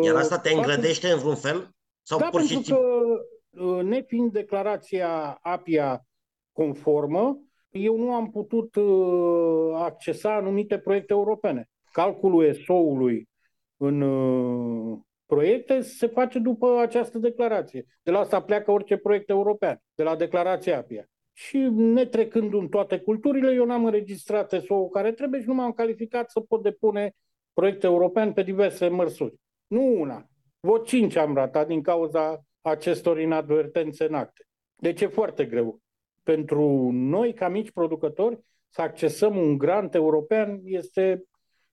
Iar 0.03 0.17
asta 0.17 0.39
te 0.39 0.51
îngrădește 0.51 1.09
în 1.09 1.19
vreun 1.19 1.37
fel? 1.37 1.71
Sau 2.03 2.19
da, 2.19 2.29
pur 2.29 2.43
și 2.43 2.53
pentru 2.53 2.75
că 2.75 3.63
uh, 3.63 3.83
nefiind 3.83 4.33
declarația 4.33 5.39
APIA 5.43 6.05
conformă, 6.53 7.39
eu 7.71 7.97
nu 7.97 8.13
am 8.13 8.31
putut 8.31 8.75
uh, 8.75 9.75
accesa 9.75 10.35
anumite 10.35 10.79
proiecte 10.79 11.13
europene. 11.13 11.69
Calculul 11.93 12.45
ESO-ului 12.45 13.29
în 13.77 14.01
uh, 14.01 14.99
proiecte 15.27 15.81
se 15.81 16.07
face 16.07 16.39
după 16.39 16.79
această 16.79 17.19
declarație. 17.19 17.87
De 18.03 18.11
la 18.11 18.19
asta 18.19 18.43
pleacă 18.43 18.71
orice 18.71 18.97
proiect 18.97 19.29
european, 19.29 19.83
de 19.95 20.03
la 20.03 20.17
declarația 20.17 20.79
APIA. 20.79 21.10
Și 21.41 21.59
netrecând 21.73 22.55
în 22.55 22.69
toate 22.69 22.99
culturile, 22.99 23.53
eu 23.53 23.65
n-am 23.65 23.85
înregistrat 23.85 24.63
SO 24.65 24.89
care 24.89 25.13
trebuie 25.13 25.41
și 25.41 25.47
nu 25.47 25.55
m-am 25.55 25.73
calificat 25.73 26.31
să 26.31 26.41
pot 26.41 26.63
depune 26.63 27.15
proiecte 27.53 27.87
europene 27.87 28.33
pe 28.33 28.43
diverse 28.43 28.89
măsuri. 28.89 29.35
Nu 29.67 30.01
una, 30.01 30.27
vă 30.61 30.83
cinci 30.85 31.17
am 31.17 31.35
ratat 31.35 31.67
din 31.67 31.83
cauza 31.83 32.45
acestor 32.61 33.21
inadvertențe 33.21 34.05
în 34.05 34.15
acte. 34.15 34.47
Deci 34.77 35.01
e 35.01 35.07
foarte 35.07 35.45
greu. 35.45 35.81
Pentru 36.23 36.91
noi, 36.93 37.35
ca 37.35 37.49
mici 37.49 37.71
producători, 37.71 38.39
să 38.69 38.83
accesăm 38.83 39.37
un 39.37 39.59
grant 39.59 39.95
european 39.95 40.61
este 40.65 41.25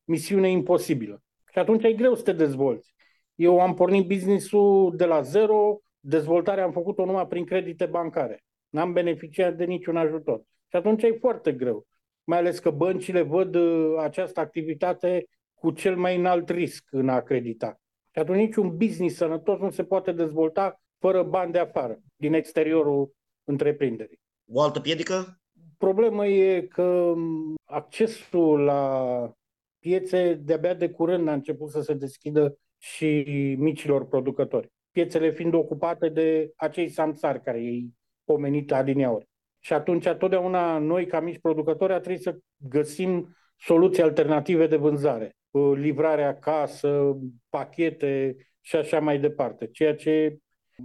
misiune 0.03 0.50
imposibilă. 0.50 1.21
Și 1.51 1.59
atunci 1.59 1.83
e 1.83 1.93
greu 1.93 2.15
să 2.15 2.24
te 2.24 2.33
dezvolți. 2.33 2.93
Eu 3.36 3.59
am 3.59 3.74
pornit 3.74 4.07
business-ul 4.07 4.93
de 4.95 5.05
la 5.05 5.21
zero, 5.21 5.79
dezvoltarea 6.00 6.63
am 6.63 6.71
făcut-o 6.71 7.05
numai 7.05 7.27
prin 7.27 7.45
credite 7.45 7.86
bancare. 7.86 8.41
N-am 8.77 8.93
beneficiat 8.93 9.55
de 9.55 9.63
niciun 9.63 9.98
ajutor. 9.98 10.41
Și 10.67 10.75
atunci 10.75 11.03
e 11.03 11.17
foarte 11.19 11.51
greu. 11.51 11.88
Mai 12.24 12.38
ales 12.38 12.60
că 12.60 12.69
băncile 12.69 13.22
văd 13.22 13.55
uh, 13.55 13.96
această 14.00 14.39
activitate 14.39 15.25
cu 15.53 15.72
cel 15.72 15.96
mai 15.96 16.17
înalt 16.17 16.50
risc 16.50 16.88
în 16.89 17.10
a 17.10 17.13
acredita. 17.13 17.79
Și 18.12 18.19
atunci 18.19 18.38
niciun 18.38 18.77
business 18.77 19.15
sănătos 19.15 19.60
nu 19.60 19.69
se 19.69 19.84
poate 19.84 20.12
dezvolta 20.12 20.81
fără 21.00 21.24
bani 21.24 21.51
de 21.51 21.60
afară, 21.60 22.00
din 22.15 22.34
exteriorul 22.34 23.15
întreprinderii. 23.43 24.19
O 24.51 24.62
altă 24.62 24.79
piedică? 24.79 25.41
Problema 25.77 26.25
e 26.25 26.62
că 26.62 26.84
um, 26.84 27.55
accesul 27.63 28.60
la 28.60 29.34
piețe 29.79 30.34
de-abia 30.34 30.74
de 30.74 30.89
curând 30.89 31.27
a 31.27 31.34
început 31.34 31.69
să 31.69 31.81
se 31.81 31.93
deschidă 31.93 32.57
și 32.77 33.24
micilor 33.57 34.07
producători. 34.07 34.72
Piețele 34.91 35.31
fiind 35.31 35.53
ocupate 35.53 36.10
de 36.10 36.51
acei 36.55 36.89
samsari 36.89 37.41
care 37.41 37.62
ei 37.62 37.97
pomenit 38.27 38.72
adineauri. 38.72 39.27
Și 39.60 39.74
atunci, 39.74 40.07
totdeauna, 40.07 40.77
noi, 40.77 41.05
ca 41.05 41.19
mici 41.19 41.39
producători, 41.39 41.93
a 41.93 42.00
trebuit 42.00 42.22
să 42.22 42.38
găsim 42.57 43.36
soluții 43.57 44.03
alternative 44.03 44.67
de 44.67 44.75
vânzare. 44.75 45.36
livrare 45.75 46.24
acasă, 46.24 47.17
pachete 47.50 48.36
și 48.62 48.75
așa 48.75 49.00
mai 49.00 49.19
departe, 49.19 49.67
ceea 49.67 49.96
ce 49.96 50.38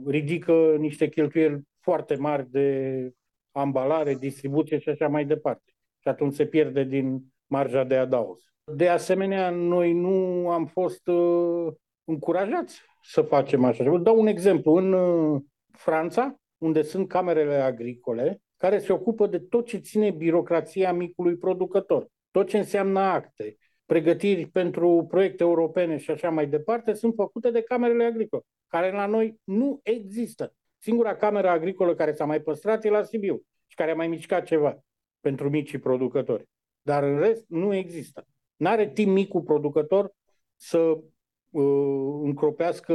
ridică 0.07 0.77
niște 0.79 1.09
cheltuieli 1.09 1.61
foarte 1.81 2.15
mari 2.15 2.51
de 2.51 3.11
ambalare, 3.53 4.15
distribuție 4.15 4.79
și 4.79 4.89
așa 4.89 5.09
mai 5.09 5.25
departe. 5.25 5.73
Și 5.99 6.09
atunci 6.09 6.35
se 6.35 6.47
pierde 6.47 6.85
din 6.85 7.23
marja 7.47 7.85
de 7.85 7.97
adaos. 7.97 8.41
De 8.65 8.89
asemenea, 8.89 9.51
noi 9.51 9.93
nu 9.93 10.49
am 10.51 10.67
fost 10.67 11.07
uh, 11.07 11.73
încurajați 12.05 12.83
să 13.03 13.23
facem 13.23 13.65
așa. 13.65 13.91
Vă 13.91 13.99
dau 13.99 14.21
un 14.21 14.27
exemplu. 14.27 14.73
În 14.73 14.93
uh, 14.93 15.41
Franța, 15.73 16.37
unde 16.63 16.83
sunt 16.83 17.09
camerele 17.09 17.55
agricole, 17.55 18.43
care 18.57 18.79
se 18.79 18.93
ocupă 18.93 19.27
de 19.27 19.39
tot 19.39 19.67
ce 19.67 19.77
ține 19.77 20.11
birocrația 20.11 20.93
micului 20.93 21.37
producător, 21.37 22.09
tot 22.31 22.49
ce 22.49 22.59
înseamnă 22.59 23.01
acte, 23.01 23.57
pregătiri 23.87 24.47
pentru 24.47 25.07
proiecte 25.09 25.43
europene 25.43 25.97
și 25.97 26.11
așa 26.11 26.31
mai 26.31 26.47
departe, 26.47 26.93
sunt 26.93 27.15
făcute 27.15 27.51
de 27.51 27.63
camerele 27.63 28.05
agricole, 28.05 28.43
care 28.67 28.93
la 28.93 29.07
noi 29.07 29.41
nu 29.45 29.81
există. 29.83 30.55
Singura 30.79 31.17
cameră 31.17 31.49
agricolă 31.49 31.95
care 31.95 32.13
s-a 32.13 32.25
mai 32.25 32.41
păstrat 32.41 32.85
e 32.85 32.91
la 32.91 33.03
Sibiu 33.03 33.43
și 33.67 33.77
care 33.77 33.91
a 33.91 33.95
mai 33.95 34.09
mișcat 34.09 34.45
ceva 34.45 34.85
pentru 35.21 35.51
micii 35.51 35.79
producători. 35.79 36.49
Dar 36.83 37.03
în 37.03 37.19
rest 37.19 37.45
nu 37.49 37.75
există. 37.75 38.27
N-are 38.57 38.89
timp 38.89 39.13
micul 39.13 39.41
producător 39.41 40.13
să 40.57 40.79
uh, 40.79 42.21
încropească 42.23 42.95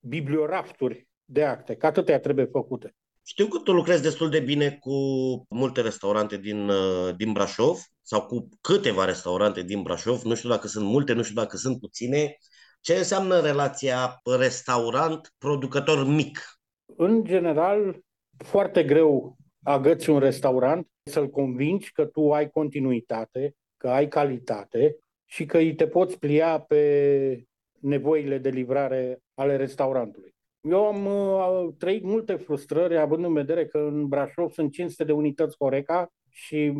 bibliorafturi 0.00 1.08
de 1.32 1.44
acte, 1.44 1.74
că 1.74 1.86
atâtea 1.86 2.20
trebuie 2.20 2.44
făcute. 2.44 2.94
Știu 3.26 3.46
că 3.46 3.58
tu 3.58 3.72
lucrezi 3.72 4.02
destul 4.02 4.30
de 4.30 4.40
bine 4.40 4.76
cu 4.80 4.92
multe 5.48 5.80
restaurante 5.80 6.36
din, 6.36 6.68
uh, 6.68 7.16
din 7.16 7.32
Brașov 7.32 7.78
sau 8.02 8.26
cu 8.26 8.48
câteva 8.60 9.04
restaurante 9.04 9.62
din 9.62 9.82
Brașov. 9.82 10.22
Nu 10.22 10.34
știu 10.34 10.48
dacă 10.48 10.66
sunt 10.66 10.84
multe, 10.84 11.12
nu 11.12 11.22
știu 11.22 11.34
dacă 11.34 11.56
sunt 11.56 11.80
puține. 11.80 12.36
Ce 12.80 12.94
înseamnă 12.94 13.40
relația 13.40 14.20
restaurant-producător 14.38 16.06
mic? 16.06 16.38
În 16.96 17.24
general, 17.24 18.00
foarte 18.36 18.84
greu 18.84 19.36
agăți 19.62 20.10
un 20.10 20.18
restaurant, 20.18 20.86
să-l 21.02 21.28
convingi 21.28 21.92
că 21.92 22.04
tu 22.04 22.32
ai 22.32 22.50
continuitate, 22.50 23.54
că 23.76 23.88
ai 23.88 24.08
calitate 24.08 24.96
și 25.24 25.46
că 25.46 25.56
îi 25.58 25.74
te 25.74 25.86
poți 25.86 26.18
plia 26.18 26.60
pe 26.60 27.44
nevoile 27.80 28.38
de 28.38 28.48
livrare 28.48 29.22
ale 29.34 29.56
restaurantului. 29.56 30.29
Eu 30.60 30.86
am 30.86 31.06
uh, 31.06 31.74
trăit 31.78 32.02
multe 32.02 32.34
frustrări, 32.34 32.98
având 32.98 33.24
în 33.24 33.32
vedere 33.32 33.66
că 33.66 33.78
în 33.78 34.06
Brașov 34.06 34.50
sunt 34.50 34.72
500 34.72 35.04
de 35.04 35.12
unități 35.12 35.56
Horeca 35.58 36.12
și 36.28 36.72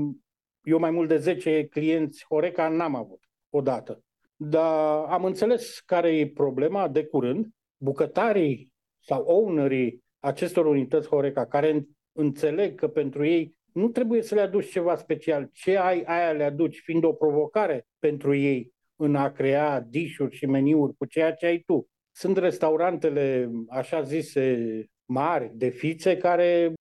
eu 0.63 0.79
mai 0.79 0.91
mult 0.91 1.09
de 1.09 1.17
10 1.17 1.65
clienți 1.65 2.25
Horeca 2.29 2.69
n-am 2.69 2.95
avut 2.95 3.25
odată. 3.51 4.05
Dar 4.37 5.05
am 5.09 5.25
înțeles 5.25 5.81
care 5.81 6.19
e 6.19 6.29
problema 6.29 6.89
de 6.89 7.05
curând. 7.05 7.49
Bucătarii 7.77 8.73
sau 8.99 9.23
ownerii 9.23 10.03
acestor 10.19 10.67
unități 10.67 11.09
Horeca, 11.09 11.47
care 11.47 11.87
înțeleg 12.13 12.75
că 12.75 12.89
pentru 12.89 13.25
ei 13.25 13.55
nu 13.73 13.89
trebuie 13.89 14.23
să 14.23 14.35
le 14.35 14.41
aduci 14.41 14.71
ceva 14.71 14.97
special. 14.97 15.49
Ce 15.53 15.77
ai, 15.77 16.03
aia 16.03 16.33
le 16.33 16.45
aduci, 16.45 16.81
fiind 16.81 17.05
o 17.05 17.13
provocare 17.13 17.87
pentru 17.99 18.35
ei 18.35 18.73
în 18.97 19.15
a 19.15 19.33
crea 19.33 19.81
dișuri 19.81 20.37
și 20.37 20.47
meniuri 20.47 20.95
cu 20.97 21.05
ceea 21.05 21.35
ce 21.35 21.47
ai 21.47 21.59
tu. 21.59 21.89
Sunt 22.21 22.37
restaurantele, 22.37 23.51
așa 23.69 24.03
zise, 24.03 24.85
mari, 25.05 25.51
de 25.55 25.69
fițe, 25.69 26.17
care 26.17 26.73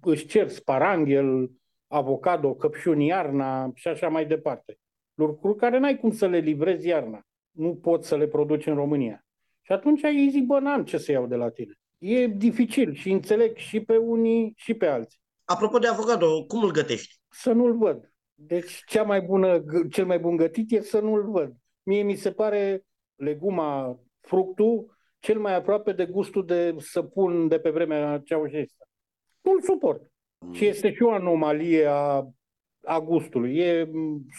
își 0.00 0.26
cer 0.26 0.48
sparanghel, 0.48 1.50
avocado, 1.86 2.54
căpșuni 2.54 3.06
iarna 3.06 3.70
și 3.74 3.88
așa 3.88 4.08
mai 4.08 4.26
departe. 4.26 4.78
Lucruri 5.14 5.56
care 5.56 5.78
n-ai 5.78 5.96
cum 5.98 6.10
să 6.10 6.26
le 6.26 6.38
livrezi 6.38 6.86
iarna. 6.86 7.20
Nu 7.50 7.74
poți 7.74 8.08
să 8.08 8.16
le 8.16 8.26
produci 8.26 8.66
în 8.66 8.74
România. 8.74 9.26
Și 9.62 9.72
atunci 9.72 10.02
ei 10.02 10.28
zic, 10.30 10.44
bă, 10.44 10.58
n-am 10.58 10.84
ce 10.84 10.98
să 10.98 11.12
iau 11.12 11.26
de 11.26 11.36
la 11.36 11.50
tine. 11.50 11.72
E 11.98 12.26
dificil 12.26 12.94
și 12.94 13.10
înțeleg 13.10 13.56
și 13.56 13.80
pe 13.80 13.96
unii 13.96 14.52
și 14.56 14.74
pe 14.74 14.86
alții. 14.86 15.20
Apropo 15.44 15.78
de 15.78 15.88
avocado, 15.88 16.44
cum 16.44 16.62
îl 16.62 16.70
gătești? 16.70 17.14
Să 17.28 17.52
nu-l 17.52 17.76
văd. 17.76 18.12
Deci 18.34 18.82
cea 18.86 19.02
mai 19.02 19.20
bună, 19.20 19.64
cel 19.90 20.06
mai 20.06 20.18
bun 20.18 20.36
gătit 20.36 20.72
e 20.72 20.80
să 20.80 21.00
nu-l 21.00 21.30
văd. 21.30 21.56
Mie 21.82 22.02
mi 22.02 22.14
se 22.14 22.32
pare 22.32 22.84
leguma, 23.14 24.00
fructul, 24.26 24.96
cel 25.18 25.38
mai 25.38 25.54
aproape 25.54 25.92
de 25.92 26.06
gustul 26.06 26.46
de 26.46 26.74
săpun 26.78 27.48
de 27.48 27.58
pe 27.58 27.70
vremea 27.70 28.20
ceaușescă. 28.24 28.88
Nu-l 29.40 29.62
suport. 29.62 30.02
Mm. 30.38 30.52
Și 30.52 30.66
este 30.66 30.92
și 30.92 31.02
o 31.02 31.10
anomalie 31.10 31.86
a, 31.86 32.28
a 32.82 33.00
gustului. 33.00 33.56
E 33.58 33.90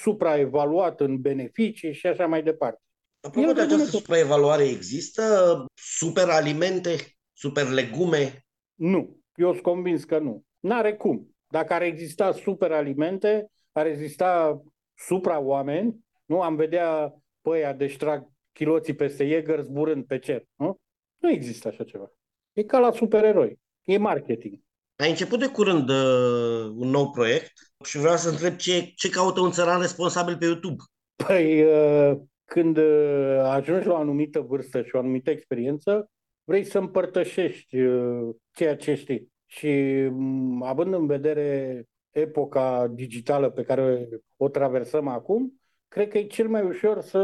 supraevaluat 0.01 1.01
în 1.01 1.21
beneficii 1.21 1.93
și 1.93 2.07
așa 2.07 2.27
mai 2.27 2.43
departe. 2.43 2.81
Apropo 3.19 3.51
de 3.51 3.61
această 3.61 3.85
supraevaluare, 3.85 4.63
există 4.63 5.65
superalimente, 5.73 6.95
superlegume? 7.33 8.45
Nu. 8.73 9.17
Eu 9.35 9.51
sunt 9.51 9.63
convins 9.63 10.03
că 10.03 10.19
nu. 10.19 10.43
N-are 10.59 10.95
cum. 10.95 11.35
Dacă 11.47 11.73
ar 11.73 11.81
exista 11.81 12.31
superalimente, 12.31 13.51
ar 13.71 13.85
exista 13.85 14.61
supra-oameni, 14.95 16.05
nu? 16.25 16.41
Am 16.41 16.55
vedea 16.55 17.13
pe 17.41 17.49
aia 17.49 17.73
de 17.73 17.87
ștrag 17.87 18.27
chiloții 18.57 18.95
peste 18.95 19.25
Jäger 19.25 19.59
zburând 19.61 20.05
pe 20.05 20.19
cer, 20.19 20.43
nu? 20.55 20.79
Nu 21.17 21.29
există 21.29 21.67
așa 21.67 21.83
ceva. 21.83 22.11
E 22.53 22.63
ca 22.63 22.79
la 22.79 22.91
supereroi. 22.91 23.59
E 23.83 23.97
marketing. 23.97 24.59
Ai 24.95 25.09
început 25.09 25.39
de 25.39 25.47
curând 25.47 25.89
uh, 25.89 26.73
un 26.75 26.89
nou 26.89 27.11
proiect 27.11 27.53
și 27.83 27.97
vreau 27.97 28.15
să 28.15 28.29
întreb 28.29 28.55
ce, 28.55 28.91
ce 28.95 29.09
caută 29.09 29.39
un 29.41 29.51
țăran 29.51 29.81
responsabil 29.81 30.37
pe 30.37 30.45
YouTube. 30.45 30.83
Păi, 31.27 31.63
uh, 31.63 32.17
când 32.45 32.77
uh, 32.77 33.39
ajungi 33.43 33.87
la 33.87 33.93
o 33.93 33.97
anumită 33.97 34.39
vârstă 34.39 34.81
și 34.81 34.95
o 34.95 34.99
anumită 34.99 35.29
experiență, 35.29 36.09
vrei 36.43 36.63
să 36.63 36.77
împărtășești 36.77 37.79
uh, 37.79 38.35
ceea 38.51 38.75
ce 38.75 38.95
știi. 38.95 39.31
Și 39.45 39.67
um, 40.11 40.63
având 40.63 40.93
în 40.93 41.05
vedere 41.05 41.83
epoca 42.11 42.87
digitală 42.87 43.49
pe 43.49 43.63
care 43.63 44.07
o 44.37 44.49
traversăm 44.49 45.07
acum, 45.07 45.56
cred 45.87 46.07
că 46.07 46.17
e 46.17 46.23
cel 46.23 46.47
mai 46.47 46.65
ușor 46.65 47.01
să 47.01 47.17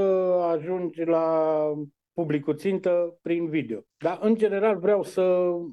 ajungi 0.52 1.04
la 1.04 1.60
publicul 2.14 2.58
țintă 2.58 3.18
prin 3.22 3.50
video. 3.50 3.86
Dar, 3.98 4.20
în 4.22 4.36
general, 4.36 4.80
vreau 4.80 5.04
să 5.04 5.22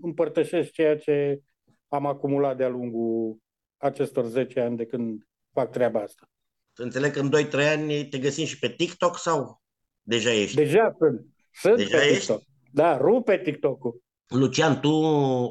împărtășesc 0.03 0.71
ceea 0.71 0.99
ce 0.99 1.41
am 1.89 2.07
acumulat 2.07 2.57
de-a 2.57 2.69
lungul 2.69 3.37
acestor 3.77 4.25
10 4.25 4.61
ani 4.61 4.77
de 4.77 4.87
când 4.87 5.23
fac 5.53 5.71
treaba 5.71 6.01
asta. 6.01 6.31
Înțeleg 6.75 7.13
că 7.13 7.21
în 7.21 7.31
2-3 7.47 7.51
ani 7.53 8.09
te 8.09 8.19
găsim 8.19 8.45
și 8.45 8.59
pe 8.59 8.69
TikTok 8.69 9.19
sau 9.19 9.63
deja 10.03 10.33
ești? 10.33 10.57
Deja 10.57 10.95
sunt. 10.99 11.27
Sunt 11.53 11.77
deja 11.77 11.99
pe 11.99 12.07
TikTok. 12.07 12.39
Ești? 12.39 12.49
Da, 12.73 12.97
rupe 12.97 13.39
TikTok-ul. 13.39 14.03
Lucian, 14.27 14.81
tu 14.81 14.93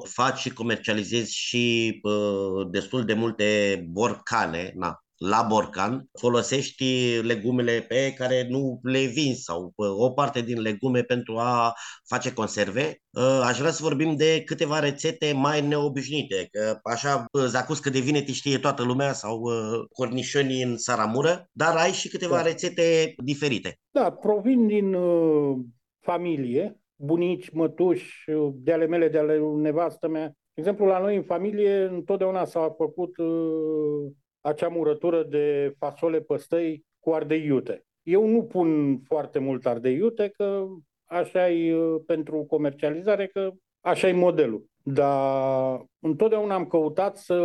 faci 0.06 0.38
și 0.38 0.54
comercializezi 0.54 1.36
și 1.36 2.00
uh, 2.04 2.68
destul 2.70 3.06
de 3.06 3.14
multe 3.14 3.80
borcane, 3.90 4.72
na, 4.76 5.04
la 5.20 5.46
borcan, 5.50 6.10
folosești 6.20 7.20
legumele 7.22 7.86
pe 7.88 8.14
care 8.18 8.48
nu 8.50 8.80
le 8.84 9.00
vinzi 9.00 9.42
sau 9.42 9.74
o 9.76 10.12
parte 10.12 10.42
din 10.42 10.62
legume 10.62 11.02
pentru 11.02 11.38
a 11.38 11.74
face 12.08 12.34
conserve. 12.34 13.02
Ă, 13.16 13.44
aș 13.44 13.58
vrea 13.58 13.72
să 13.72 13.84
vorbim 13.84 14.16
de 14.16 14.42
câteva 14.46 14.80
rețete 14.80 15.34
mai 15.36 15.68
neobișnuite, 15.68 16.48
că 16.52 16.80
așa 16.84 17.26
zacuscă 17.46 17.90
de 17.90 18.00
vine 18.00 18.26
știe 18.26 18.58
toată 18.58 18.84
lumea 18.84 19.14
sau 19.14 19.44
ă, 19.44 19.86
cornișoni 19.94 20.62
în 20.62 20.78
saramură, 20.78 21.48
dar 21.52 21.76
ai 21.76 21.92
și 21.92 22.10
câteva 22.10 22.36
da. 22.36 22.42
rețete 22.42 23.14
diferite. 23.24 23.80
Da, 23.92 24.12
provin 24.12 24.68
din 24.68 24.94
uh, 24.94 25.58
familie, 26.00 26.80
bunici, 26.96 27.50
mătuși, 27.50 28.24
de 28.54 28.74
ale 28.74 28.86
mele, 28.86 29.08
de 29.08 29.18
ale 29.18 29.40
nevastă 29.56 30.08
mea. 30.08 30.28
De 30.28 30.62
exemplu, 30.62 30.86
la 30.86 31.00
noi 31.00 31.16
în 31.16 31.24
familie 31.24 31.84
întotdeauna 31.84 32.46
s-a 32.46 32.76
făcut 32.78 33.18
uh, 33.18 34.12
acea 34.42 34.68
murătură 34.68 35.24
de 35.24 35.74
fasole 35.78 36.22
păstăi 36.22 36.86
cu 37.00 37.12
ardei 37.12 37.46
iute. 37.46 37.84
Eu 38.04 38.28
nu 38.28 38.44
pun 38.44 39.00
foarte 39.00 39.40
mult 39.40 39.66
ardei 39.66 39.96
iute, 39.96 40.28
că 40.28 40.66
așa 41.06 41.50
e 41.50 41.76
uh, 41.76 42.02
pentru 42.06 42.44
comercializare, 42.44 43.28
că 43.28 43.52
așa 43.82 44.08
e 44.08 44.12
modelul. 44.12 44.66
Dar 44.84 45.86
întotdeauna 46.00 46.54
am 46.54 46.66
căutat 46.66 47.18
să 47.18 47.36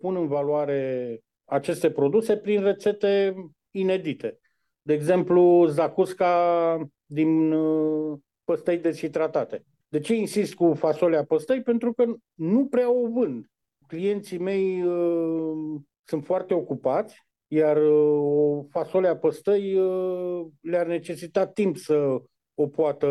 pun 0.00 0.16
în 0.16 0.26
valoare 0.26 1.20
aceste 1.44 1.90
produse 1.90 2.36
prin 2.36 2.62
rețete 2.62 3.34
inedite. 3.70 4.38
De 4.82 4.92
exemplu, 4.92 5.66
zacusca 5.66 6.88
din 7.06 7.52
uh, 7.52 8.18
păstăi 8.44 8.78
deshidratate. 8.78 9.64
De 9.88 10.00
ce 10.00 10.14
insist 10.14 10.54
cu 10.54 10.74
fasolea 10.74 11.24
păstăi? 11.24 11.62
Pentru 11.62 11.92
că 11.92 12.04
nu 12.34 12.66
prea 12.66 12.90
o 12.90 13.08
vând. 13.08 13.46
Clienții 13.86 14.38
mei 14.38 14.82
uh, 14.82 15.80
sunt 16.04 16.24
foarte 16.24 16.54
ocupați, 16.54 17.26
iar 17.46 17.76
uh, 17.76 18.18
o 18.20 18.62
fasole 18.70 19.08
a 19.08 19.16
păstăi 19.16 19.74
uh, 19.74 20.46
le-ar 20.60 20.86
necesita 20.86 21.46
timp 21.46 21.76
să 21.76 22.22
o 22.54 22.66
poată 22.66 23.06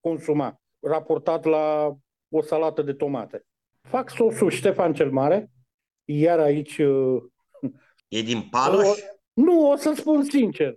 consuma, 0.00 0.60
raportat 0.80 1.44
la 1.44 1.96
o 2.28 2.42
salată 2.42 2.82
de 2.82 2.92
tomate. 2.92 3.44
Fac 3.80 4.10
sosul 4.10 4.50
Ștefan 4.50 4.94
cel 4.94 5.10
Mare, 5.10 5.50
iar 6.04 6.38
aici... 6.38 6.78
Uh, 6.78 7.22
e 8.08 8.22
din 8.22 8.48
Paloș? 8.50 8.88
O, 8.88 8.94
nu, 9.32 9.70
o 9.70 9.76
să 9.76 9.92
spun 9.96 10.22
sincer. 10.22 10.76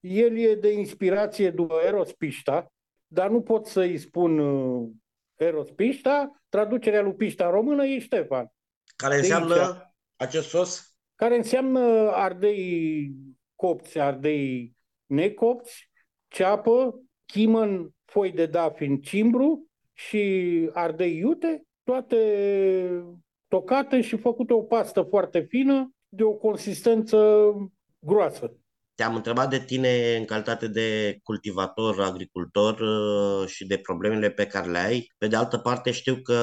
El 0.00 0.36
e 0.36 0.54
de 0.54 0.72
inspirație 0.72 1.50
după 1.50 1.74
Eros 1.86 2.12
Pișta, 2.12 2.72
dar 3.06 3.30
nu 3.30 3.40
pot 3.40 3.66
să-i 3.66 3.98
spun 3.98 4.38
uh, 4.38 4.88
Eros 5.34 5.70
Pișta, 5.70 6.42
traducerea 6.48 7.02
lui 7.02 7.14
Pișta 7.14 7.44
în 7.44 7.50
română 7.50 7.86
e 7.86 7.98
Ștefan. 7.98 8.52
Care 8.96 9.16
înseamnă 9.16 9.93
acest 10.16 10.48
sos? 10.48 10.96
Care 11.14 11.36
înseamnă 11.36 12.10
ardei 12.10 13.10
copți, 13.54 13.98
ardei 13.98 14.76
necopți, 15.06 15.90
ceapă, 16.28 17.02
chimăn, 17.26 17.90
foi 18.04 18.32
de 18.32 18.46
dafin, 18.46 19.00
cimbru 19.00 19.66
și 19.92 20.22
ardei 20.72 21.16
iute, 21.16 21.62
toate 21.82 23.04
tocate 23.48 24.00
și 24.00 24.16
făcute 24.16 24.52
o 24.52 24.62
pastă 24.62 25.02
foarte 25.02 25.40
fină, 25.40 25.94
de 26.08 26.22
o 26.22 26.32
consistență 26.32 27.52
groasă. 27.98 28.56
Te-am 28.94 29.14
întrebat 29.14 29.50
de 29.50 29.58
tine 29.58 30.16
în 30.16 30.24
calitate 30.24 30.68
de 30.68 31.18
cultivator, 31.22 32.00
agricultor 32.00 32.80
uh, 32.80 33.48
și 33.48 33.66
de 33.66 33.78
problemele 33.78 34.30
pe 34.30 34.46
care 34.46 34.70
le 34.70 34.78
ai. 34.78 35.12
Pe 35.18 35.26
de 35.26 35.36
altă 35.36 35.58
parte 35.58 35.90
știu 35.90 36.16
că 36.16 36.34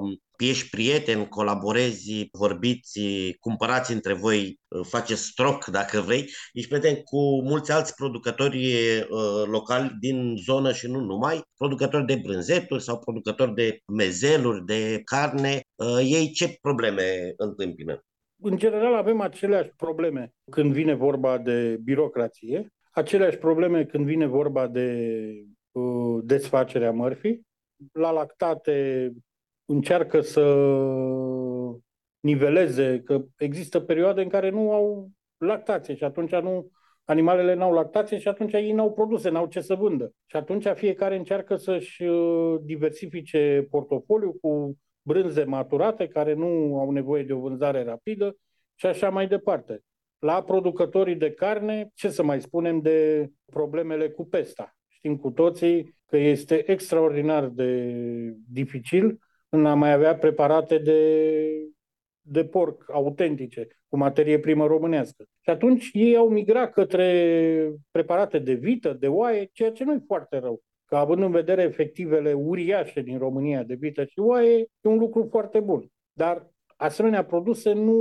um, 0.00 0.16
ești 0.38 0.68
prieten, 0.68 1.26
colaborezi, 1.26 2.28
vorbiți, 2.32 3.00
cumpărați 3.40 3.92
între 3.92 4.12
voi, 4.12 4.60
uh, 4.68 4.86
faceți 4.86 5.22
stroc 5.22 5.64
dacă 5.78 6.00
vrei. 6.00 6.30
Ești 6.52 6.68
prieten 6.68 6.94
cu 6.94 7.42
mulți 7.42 7.72
alți 7.72 7.94
producători 7.94 8.76
uh, 8.98 9.44
locali 9.46 9.96
din 10.00 10.36
zonă 10.44 10.72
și 10.72 10.86
nu 10.86 11.00
numai, 11.00 11.42
producători 11.56 12.06
de 12.06 12.20
brânzeturi 12.22 12.82
sau 12.82 12.98
producători 12.98 13.54
de 13.54 13.78
mezeluri, 13.86 14.64
de 14.64 15.00
carne. 15.04 15.60
Ei 16.02 16.30
ce 16.30 16.58
probleme 16.60 17.32
întâmpină? 17.36 18.02
În 18.42 18.56
general 18.56 18.94
avem 18.94 19.20
aceleași 19.20 19.70
probleme 19.76 20.32
când 20.50 20.72
vine 20.72 20.94
vorba 20.94 21.38
de 21.38 21.78
birocrație, 21.82 22.72
aceleași 22.90 23.36
probleme 23.36 23.84
când 23.84 24.04
vine 24.04 24.26
vorba 24.26 24.66
de 24.66 25.20
uh, 25.72 26.18
desfacerea 26.24 26.92
mărfii. 26.92 27.46
La 27.92 28.10
lactate 28.10 29.10
încearcă 29.64 30.20
să 30.20 30.44
niveleze, 32.20 33.00
că 33.04 33.24
există 33.36 33.80
perioade 33.80 34.22
în 34.22 34.28
care 34.28 34.50
nu 34.50 34.72
au 34.72 35.10
lactație 35.36 35.94
și 35.94 36.04
atunci 36.04 36.34
nu 36.34 36.70
animalele 37.04 37.54
n-au 37.54 37.72
lactație 37.72 38.18
și 38.18 38.28
atunci 38.28 38.52
ei 38.52 38.72
n-au 38.72 38.92
produse, 38.92 39.28
n-au 39.28 39.46
ce 39.46 39.60
să 39.60 39.74
vândă. 39.74 40.12
Și 40.26 40.36
atunci 40.36 40.66
fiecare 40.74 41.16
încearcă 41.16 41.56
să-și 41.56 42.02
uh, 42.02 42.60
diversifice 42.62 43.66
portofoliu 43.70 44.32
cu 44.40 44.78
brânze 45.08 45.44
maturate 45.44 46.08
care 46.08 46.34
nu 46.34 46.78
au 46.78 46.90
nevoie 46.90 47.22
de 47.22 47.32
o 47.32 47.40
vânzare 47.40 47.84
rapidă 47.84 48.36
și 48.74 48.86
așa 48.86 49.10
mai 49.10 49.28
departe. 49.28 49.82
La 50.18 50.42
producătorii 50.42 51.16
de 51.16 51.30
carne, 51.30 51.90
ce 51.94 52.08
să 52.08 52.22
mai 52.22 52.40
spunem 52.40 52.80
de 52.80 53.28
problemele 53.44 54.08
cu 54.10 54.24
pesta? 54.24 54.76
Știm 54.88 55.16
cu 55.16 55.30
toții 55.30 55.94
că 56.06 56.16
este 56.16 56.70
extraordinar 56.70 57.46
de 57.46 57.92
dificil 58.48 59.18
în 59.48 59.66
a 59.66 59.74
mai 59.74 59.92
avea 59.92 60.16
preparate 60.16 60.78
de, 60.78 61.00
de 62.20 62.44
porc 62.44 62.90
autentice, 62.92 63.66
cu 63.88 63.96
materie 63.96 64.38
primă 64.38 64.66
românească. 64.66 65.24
Și 65.40 65.50
atunci 65.50 65.90
ei 65.92 66.16
au 66.16 66.28
migrat 66.28 66.72
către 66.72 67.72
preparate 67.90 68.38
de 68.38 68.52
vită, 68.52 68.92
de 68.92 69.08
oaie, 69.08 69.50
ceea 69.52 69.72
ce 69.72 69.84
nu 69.84 69.92
e 69.92 70.02
foarte 70.06 70.38
rău 70.38 70.62
că 70.88 70.96
având 70.96 71.22
în 71.22 71.30
vedere 71.30 71.62
efectivele 71.62 72.32
uriașe 72.32 73.00
din 73.00 73.18
România 73.18 73.62
de 73.62 73.74
vită 73.74 74.04
și 74.04 74.18
oaie, 74.18 74.58
e 74.58 74.88
un 74.88 74.98
lucru 74.98 75.26
foarte 75.30 75.60
bun. 75.60 75.90
Dar 76.12 76.50
asemenea 76.76 77.24
produse 77.24 77.72
nu, 77.72 78.00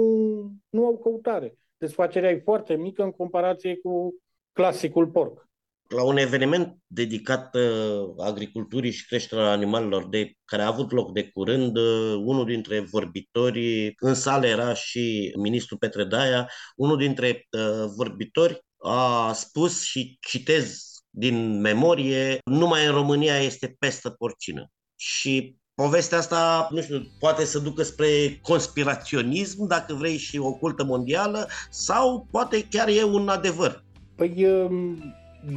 nu 0.69 0.85
au 0.85 0.97
căutare. 0.97 1.57
Desfacerea 1.77 2.29
e 2.29 2.41
foarte 2.43 2.75
mică 2.75 3.03
în 3.03 3.11
comparație 3.11 3.77
cu 3.77 4.15
clasicul 4.51 5.07
porc. 5.07 5.45
La 5.87 6.03
un 6.03 6.17
eveniment 6.17 6.77
dedicat 6.87 7.55
uh, 7.55 8.13
agriculturii 8.17 8.91
și 8.91 9.07
creșterea 9.07 9.51
animalelor 9.51 10.09
de, 10.09 10.31
care 10.45 10.61
a 10.61 10.67
avut 10.67 10.91
loc 10.91 11.13
de 11.13 11.29
curând, 11.29 11.77
uh, 11.77 12.15
unul 12.25 12.45
dintre 12.45 12.79
vorbitori, 12.79 13.93
în 13.99 14.13
sală 14.13 14.45
era 14.45 14.73
și 14.73 15.33
ministrul 15.37 15.77
Petre 15.77 16.03
Daia, 16.03 16.49
unul 16.75 16.97
dintre 16.97 17.47
uh, 17.51 17.89
vorbitori 17.95 18.59
a 18.77 19.33
spus 19.33 19.83
și 19.83 20.17
citez 20.19 20.96
din 21.17 21.59
memorie, 21.59 22.37
numai 22.45 22.85
în 22.85 22.91
România 22.91 23.37
este 23.37 23.75
pestă 23.79 24.09
porcină. 24.09 24.71
Și 24.95 25.55
povestea 25.75 26.17
asta, 26.17 26.67
nu 26.71 26.81
știu, 26.81 27.01
poate 27.19 27.45
să 27.45 27.59
ducă 27.59 27.83
spre 27.83 28.39
conspiraționism, 28.41 29.67
dacă 29.67 29.93
vrei, 29.93 30.17
și 30.17 30.37
ocultă 30.37 30.83
mondială, 30.83 31.47
sau 31.69 32.27
poate 32.31 32.67
chiar 32.69 32.87
e 32.87 33.03
un 33.03 33.27
adevăr. 33.27 33.83
Păi 34.15 34.45
um, 34.45 34.97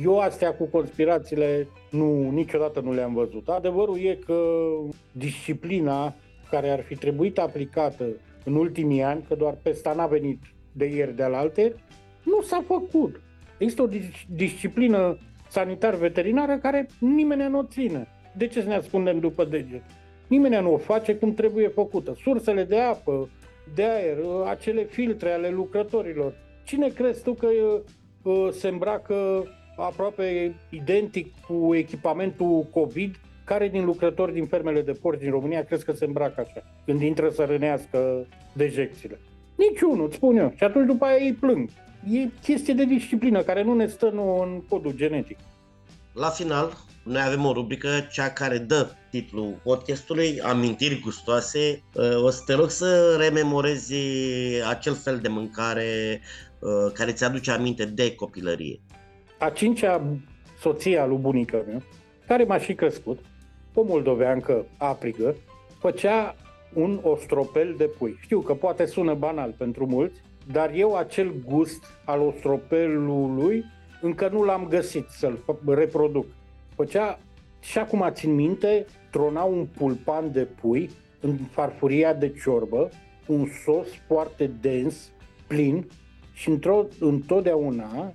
eu 0.05 0.19
astea 0.19 0.55
cu 0.55 0.65
conspirațiile 0.65 1.69
nu, 1.91 2.31
niciodată 2.31 2.81
nu 2.81 2.93
le-am 2.93 3.15
văzut. 3.15 3.49
Adevărul 3.49 3.99
e 3.99 4.19
că 4.27 4.43
disciplina 5.13 6.15
care 6.51 6.71
ar 6.71 6.83
fi 6.83 6.97
trebuit 6.97 7.39
aplicată 7.39 8.05
în 8.45 8.55
ultimii 8.55 9.03
ani, 9.03 9.25
că 9.29 9.35
doar 9.35 9.59
pesta 9.63 9.93
n-a 9.93 10.07
venit 10.07 10.43
de 10.73 10.85
ieri 10.85 11.17
de 11.17 11.23
alte, 11.23 11.75
nu 12.23 12.43
s-a 12.43 12.65
făcut. 12.67 13.21
Există 13.59 13.83
o 13.83 13.89
disciplină 14.29 15.19
sanitar-veterinară 15.51 16.59
care 16.59 16.87
nimeni 16.99 17.51
nu 17.51 17.59
o 17.59 17.65
ține. 17.65 18.07
De 18.37 18.47
ce 18.47 18.61
să 18.61 18.69
ne 18.69 18.75
ascundem 18.75 19.19
după 19.19 19.45
deget? 19.45 19.83
Nimeni 20.27 20.63
nu 20.63 20.73
o 20.73 20.77
face 20.77 21.15
cum 21.15 21.35
trebuie 21.35 21.69
făcută. 21.69 22.17
Sursele 22.23 22.65
de 22.65 22.79
apă, 22.79 23.29
de 23.75 23.85
aer, 23.85 24.17
acele 24.47 24.85
filtre 24.85 25.33
ale 25.33 25.49
lucrătorilor. 25.49 26.33
Cine 26.65 26.89
crezi 26.89 27.23
tu 27.23 27.33
că 27.33 27.49
uh, 28.23 28.49
se 28.51 28.69
îmbracă 28.69 29.45
aproape 29.77 30.55
identic 30.71 31.35
cu 31.49 31.75
echipamentul 31.75 32.67
COVID? 32.73 33.15
Care 33.45 33.69
din 33.69 33.85
lucrători 33.85 34.33
din 34.33 34.47
fermele 34.47 34.83
de 34.83 34.93
porci 34.93 35.21
din 35.21 35.31
România 35.31 35.65
crezi 35.65 35.85
că 35.85 35.93
se 35.93 36.05
îmbracă 36.05 36.41
așa, 36.41 36.63
când 36.85 37.03
intră 37.03 37.29
să 37.29 37.45
rănească 37.45 38.27
dejecțiile? 38.53 39.19
Niciunul, 39.57 40.07
îți 40.07 40.17
spun 40.17 40.37
eu. 40.37 40.53
Și 40.57 40.65
atunci 40.65 40.87
după 40.87 41.05
aia 41.05 41.17
ei 41.17 41.33
plâng. 41.33 41.69
E 42.05 42.29
chestie 42.43 42.75
de 42.75 42.85
disciplină 42.85 43.43
care 43.43 43.63
nu 43.63 43.75
ne 43.75 43.87
stă 43.87 44.11
nu 44.11 44.41
în 44.41 44.63
codul 44.69 44.93
genetic. 44.97 45.39
La 46.13 46.29
final, 46.29 46.73
noi 47.05 47.23
avem 47.27 47.45
o 47.45 47.53
rubrică, 47.53 47.89
cea 48.13 48.31
care 48.31 48.59
dă 48.59 48.91
titlul 49.11 49.61
podcastului, 49.63 50.41
Amintiri 50.41 51.01
gustoase. 51.01 51.83
Uh, 51.95 52.23
o 52.23 52.31
să 52.31 52.43
te 52.47 52.55
rog 52.55 52.71
să 52.71 53.17
rememorezi 53.19 53.95
acel 54.69 54.95
fel 54.95 55.19
de 55.19 55.29
mâncare 55.29 56.21
uh, 56.59 56.93
care 56.93 57.13
ți 57.13 57.25
aduce 57.25 57.51
aminte 57.51 57.85
de 57.85 58.15
copilărie. 58.15 58.81
A 59.39 59.49
cincea 59.51 60.03
soție 60.61 60.99
a 60.99 61.07
lui 61.07 61.19
bunica 61.19 61.65
mea, 61.67 61.83
care 62.27 62.45
m-a 62.45 62.59
și 62.59 62.75
crescut, 62.75 63.19
o 63.75 63.83
moldoveancă 63.83 64.67
aprigă, 64.77 65.37
făcea 65.79 66.37
un 66.75 67.01
ostropel 67.03 67.75
de 67.77 67.85
pui. 67.99 68.19
Știu 68.21 68.41
că 68.41 68.55
poate 68.55 68.87
sună 68.87 69.15
banal 69.15 69.55
pentru 69.59 69.87
mulți, 69.87 70.21
dar 70.53 70.73
eu 70.75 70.97
acel 70.97 71.35
gust 71.49 71.85
al 72.05 72.21
ostropelului 72.21 73.65
încă 74.01 74.29
nu 74.33 74.43
l-am 74.43 74.67
găsit 74.69 75.07
să-l 75.09 75.39
reproduc. 75.67 76.27
Făcea, 76.75 77.19
și 77.61 77.79
acum 77.79 78.09
țin 78.13 78.35
minte, 78.35 78.87
trona 79.11 79.43
un 79.43 79.67
pulpan 79.77 80.33
de 80.33 80.49
pui 80.61 80.91
în 81.21 81.37
farfuria 81.37 82.15
de 82.15 82.33
ciorbă, 82.43 82.89
un 83.27 83.47
sos 83.65 83.89
foarte 84.07 84.51
dens, 84.61 85.11
plin 85.47 85.87
și 86.33 86.49
într-o, 86.49 86.87
întotdeauna 87.01 88.15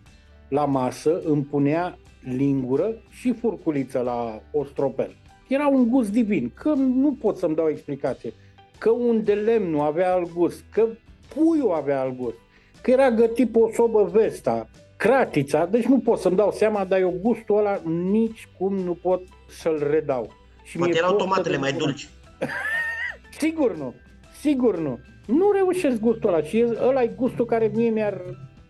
la 0.50 0.66
masă 0.66 1.22
îmi 1.26 1.44
punea 1.44 1.98
lingură 2.24 2.96
și 3.10 3.34
furculiță 3.34 4.00
la 4.00 4.42
ostropel. 4.52 5.16
Era 5.48 5.68
un 5.68 5.90
gust 5.90 6.12
divin, 6.12 6.52
că 6.54 6.74
nu 6.74 7.18
pot 7.22 7.38
să-mi 7.38 7.56
dau 7.56 7.70
explicație, 7.70 8.34
că 8.78 8.90
un 8.90 9.24
de 9.24 9.34
lemn 9.34 9.70
nu 9.70 9.82
avea 9.82 10.14
alt 10.14 10.34
gust, 10.34 10.64
că 10.72 10.88
puiul 11.34 11.74
avea 11.74 12.02
alt 12.02 12.18
gust, 12.18 12.36
că 12.82 12.92
era 12.92 13.12
gătit 13.12 13.52
pe 13.52 13.60
o 13.60 13.72
sobă 13.74 14.10
vesta, 14.12 14.68
cratița, 14.98 15.66
deci 15.66 15.84
nu 15.86 16.00
pot 16.00 16.20
să-mi 16.20 16.36
dau 16.36 16.52
seama, 16.52 16.86
dar 16.86 17.00
eu 17.00 17.20
gustul 17.22 17.58
ăla 17.58 17.82
nici 17.86 18.48
cum 18.58 18.76
nu 18.76 18.94
pot 18.94 19.22
să-l 19.50 19.88
redau. 19.92 20.34
Și 20.64 20.78
Poate 20.78 20.98
erau 20.98 21.16
tomatele 21.16 21.58
mai 21.58 21.74
dulci. 21.74 22.10
sigur 23.40 23.76
nu, 23.78 23.94
sigur 24.42 24.78
nu. 24.80 25.00
Nu 25.26 25.52
reușesc 25.52 26.00
gustul 26.00 26.30
ăla 26.30 26.42
și 26.42 26.66
ăla 26.82 27.04
e 27.04 27.08
gustul 27.08 27.46
care 27.46 27.72
mie 27.74 27.90
mi-ar 27.90 28.22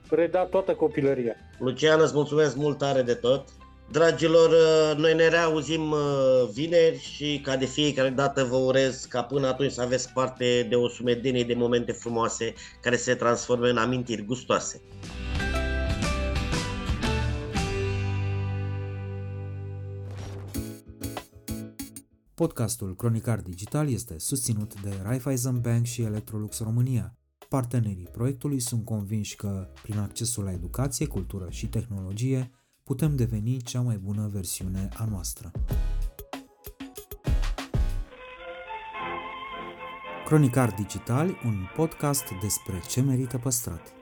reda 0.09 0.45
toată 0.45 0.73
copilăria. 0.73 1.35
Lucian, 1.59 1.99
îți 2.01 2.13
mulțumesc 2.15 2.55
mult 2.55 2.77
tare 2.77 3.01
de 3.01 3.13
tot. 3.13 3.47
Dragilor, 3.91 4.49
uh, 4.49 4.97
noi 4.97 5.15
ne 5.15 5.27
reauzim 5.27 5.91
uh, 5.91 5.99
vineri 6.53 6.99
și 6.99 7.39
ca 7.43 7.55
de 7.55 7.65
fiecare 7.65 8.09
dată 8.09 8.43
vă 8.43 8.55
urez 8.55 9.05
ca 9.09 9.23
până 9.23 9.47
atunci 9.47 9.71
să 9.71 9.81
aveți 9.81 10.09
parte 10.13 10.65
de 10.69 10.75
o 10.75 10.87
sumedenie 10.87 11.43
de 11.43 11.53
momente 11.53 11.91
frumoase 11.91 12.53
care 12.81 12.95
se 12.95 13.15
transformă 13.15 13.65
în 13.65 13.77
amintiri 13.77 14.25
gustoase. 14.25 14.81
Podcastul 22.33 22.95
Cronicar 22.95 23.39
Digital 23.39 23.89
este 23.89 24.15
susținut 24.17 24.81
de 24.81 24.89
Raiffeisen 25.03 25.61
Bank 25.61 25.85
și 25.85 26.01
Electrolux 26.01 26.59
România 26.59 27.17
partenerii 27.49 28.07
proiectului 28.11 28.59
sunt 28.59 28.85
convinși 28.85 29.35
că, 29.35 29.67
prin 29.81 29.97
accesul 29.97 30.43
la 30.43 30.51
educație, 30.51 31.05
cultură 31.05 31.47
și 31.49 31.67
tehnologie, 31.67 32.51
putem 32.85 33.15
deveni 33.15 33.61
cea 33.61 33.81
mai 33.81 33.97
bună 33.97 34.29
versiune 34.33 34.89
a 34.97 35.05
noastră. 35.05 35.51
Cronicar 40.25 40.73
Digital, 40.73 41.27
un 41.45 41.67
podcast 41.75 42.23
despre 42.41 42.81
ce 42.87 43.01
merită 43.01 43.37
păstrat. 43.37 43.94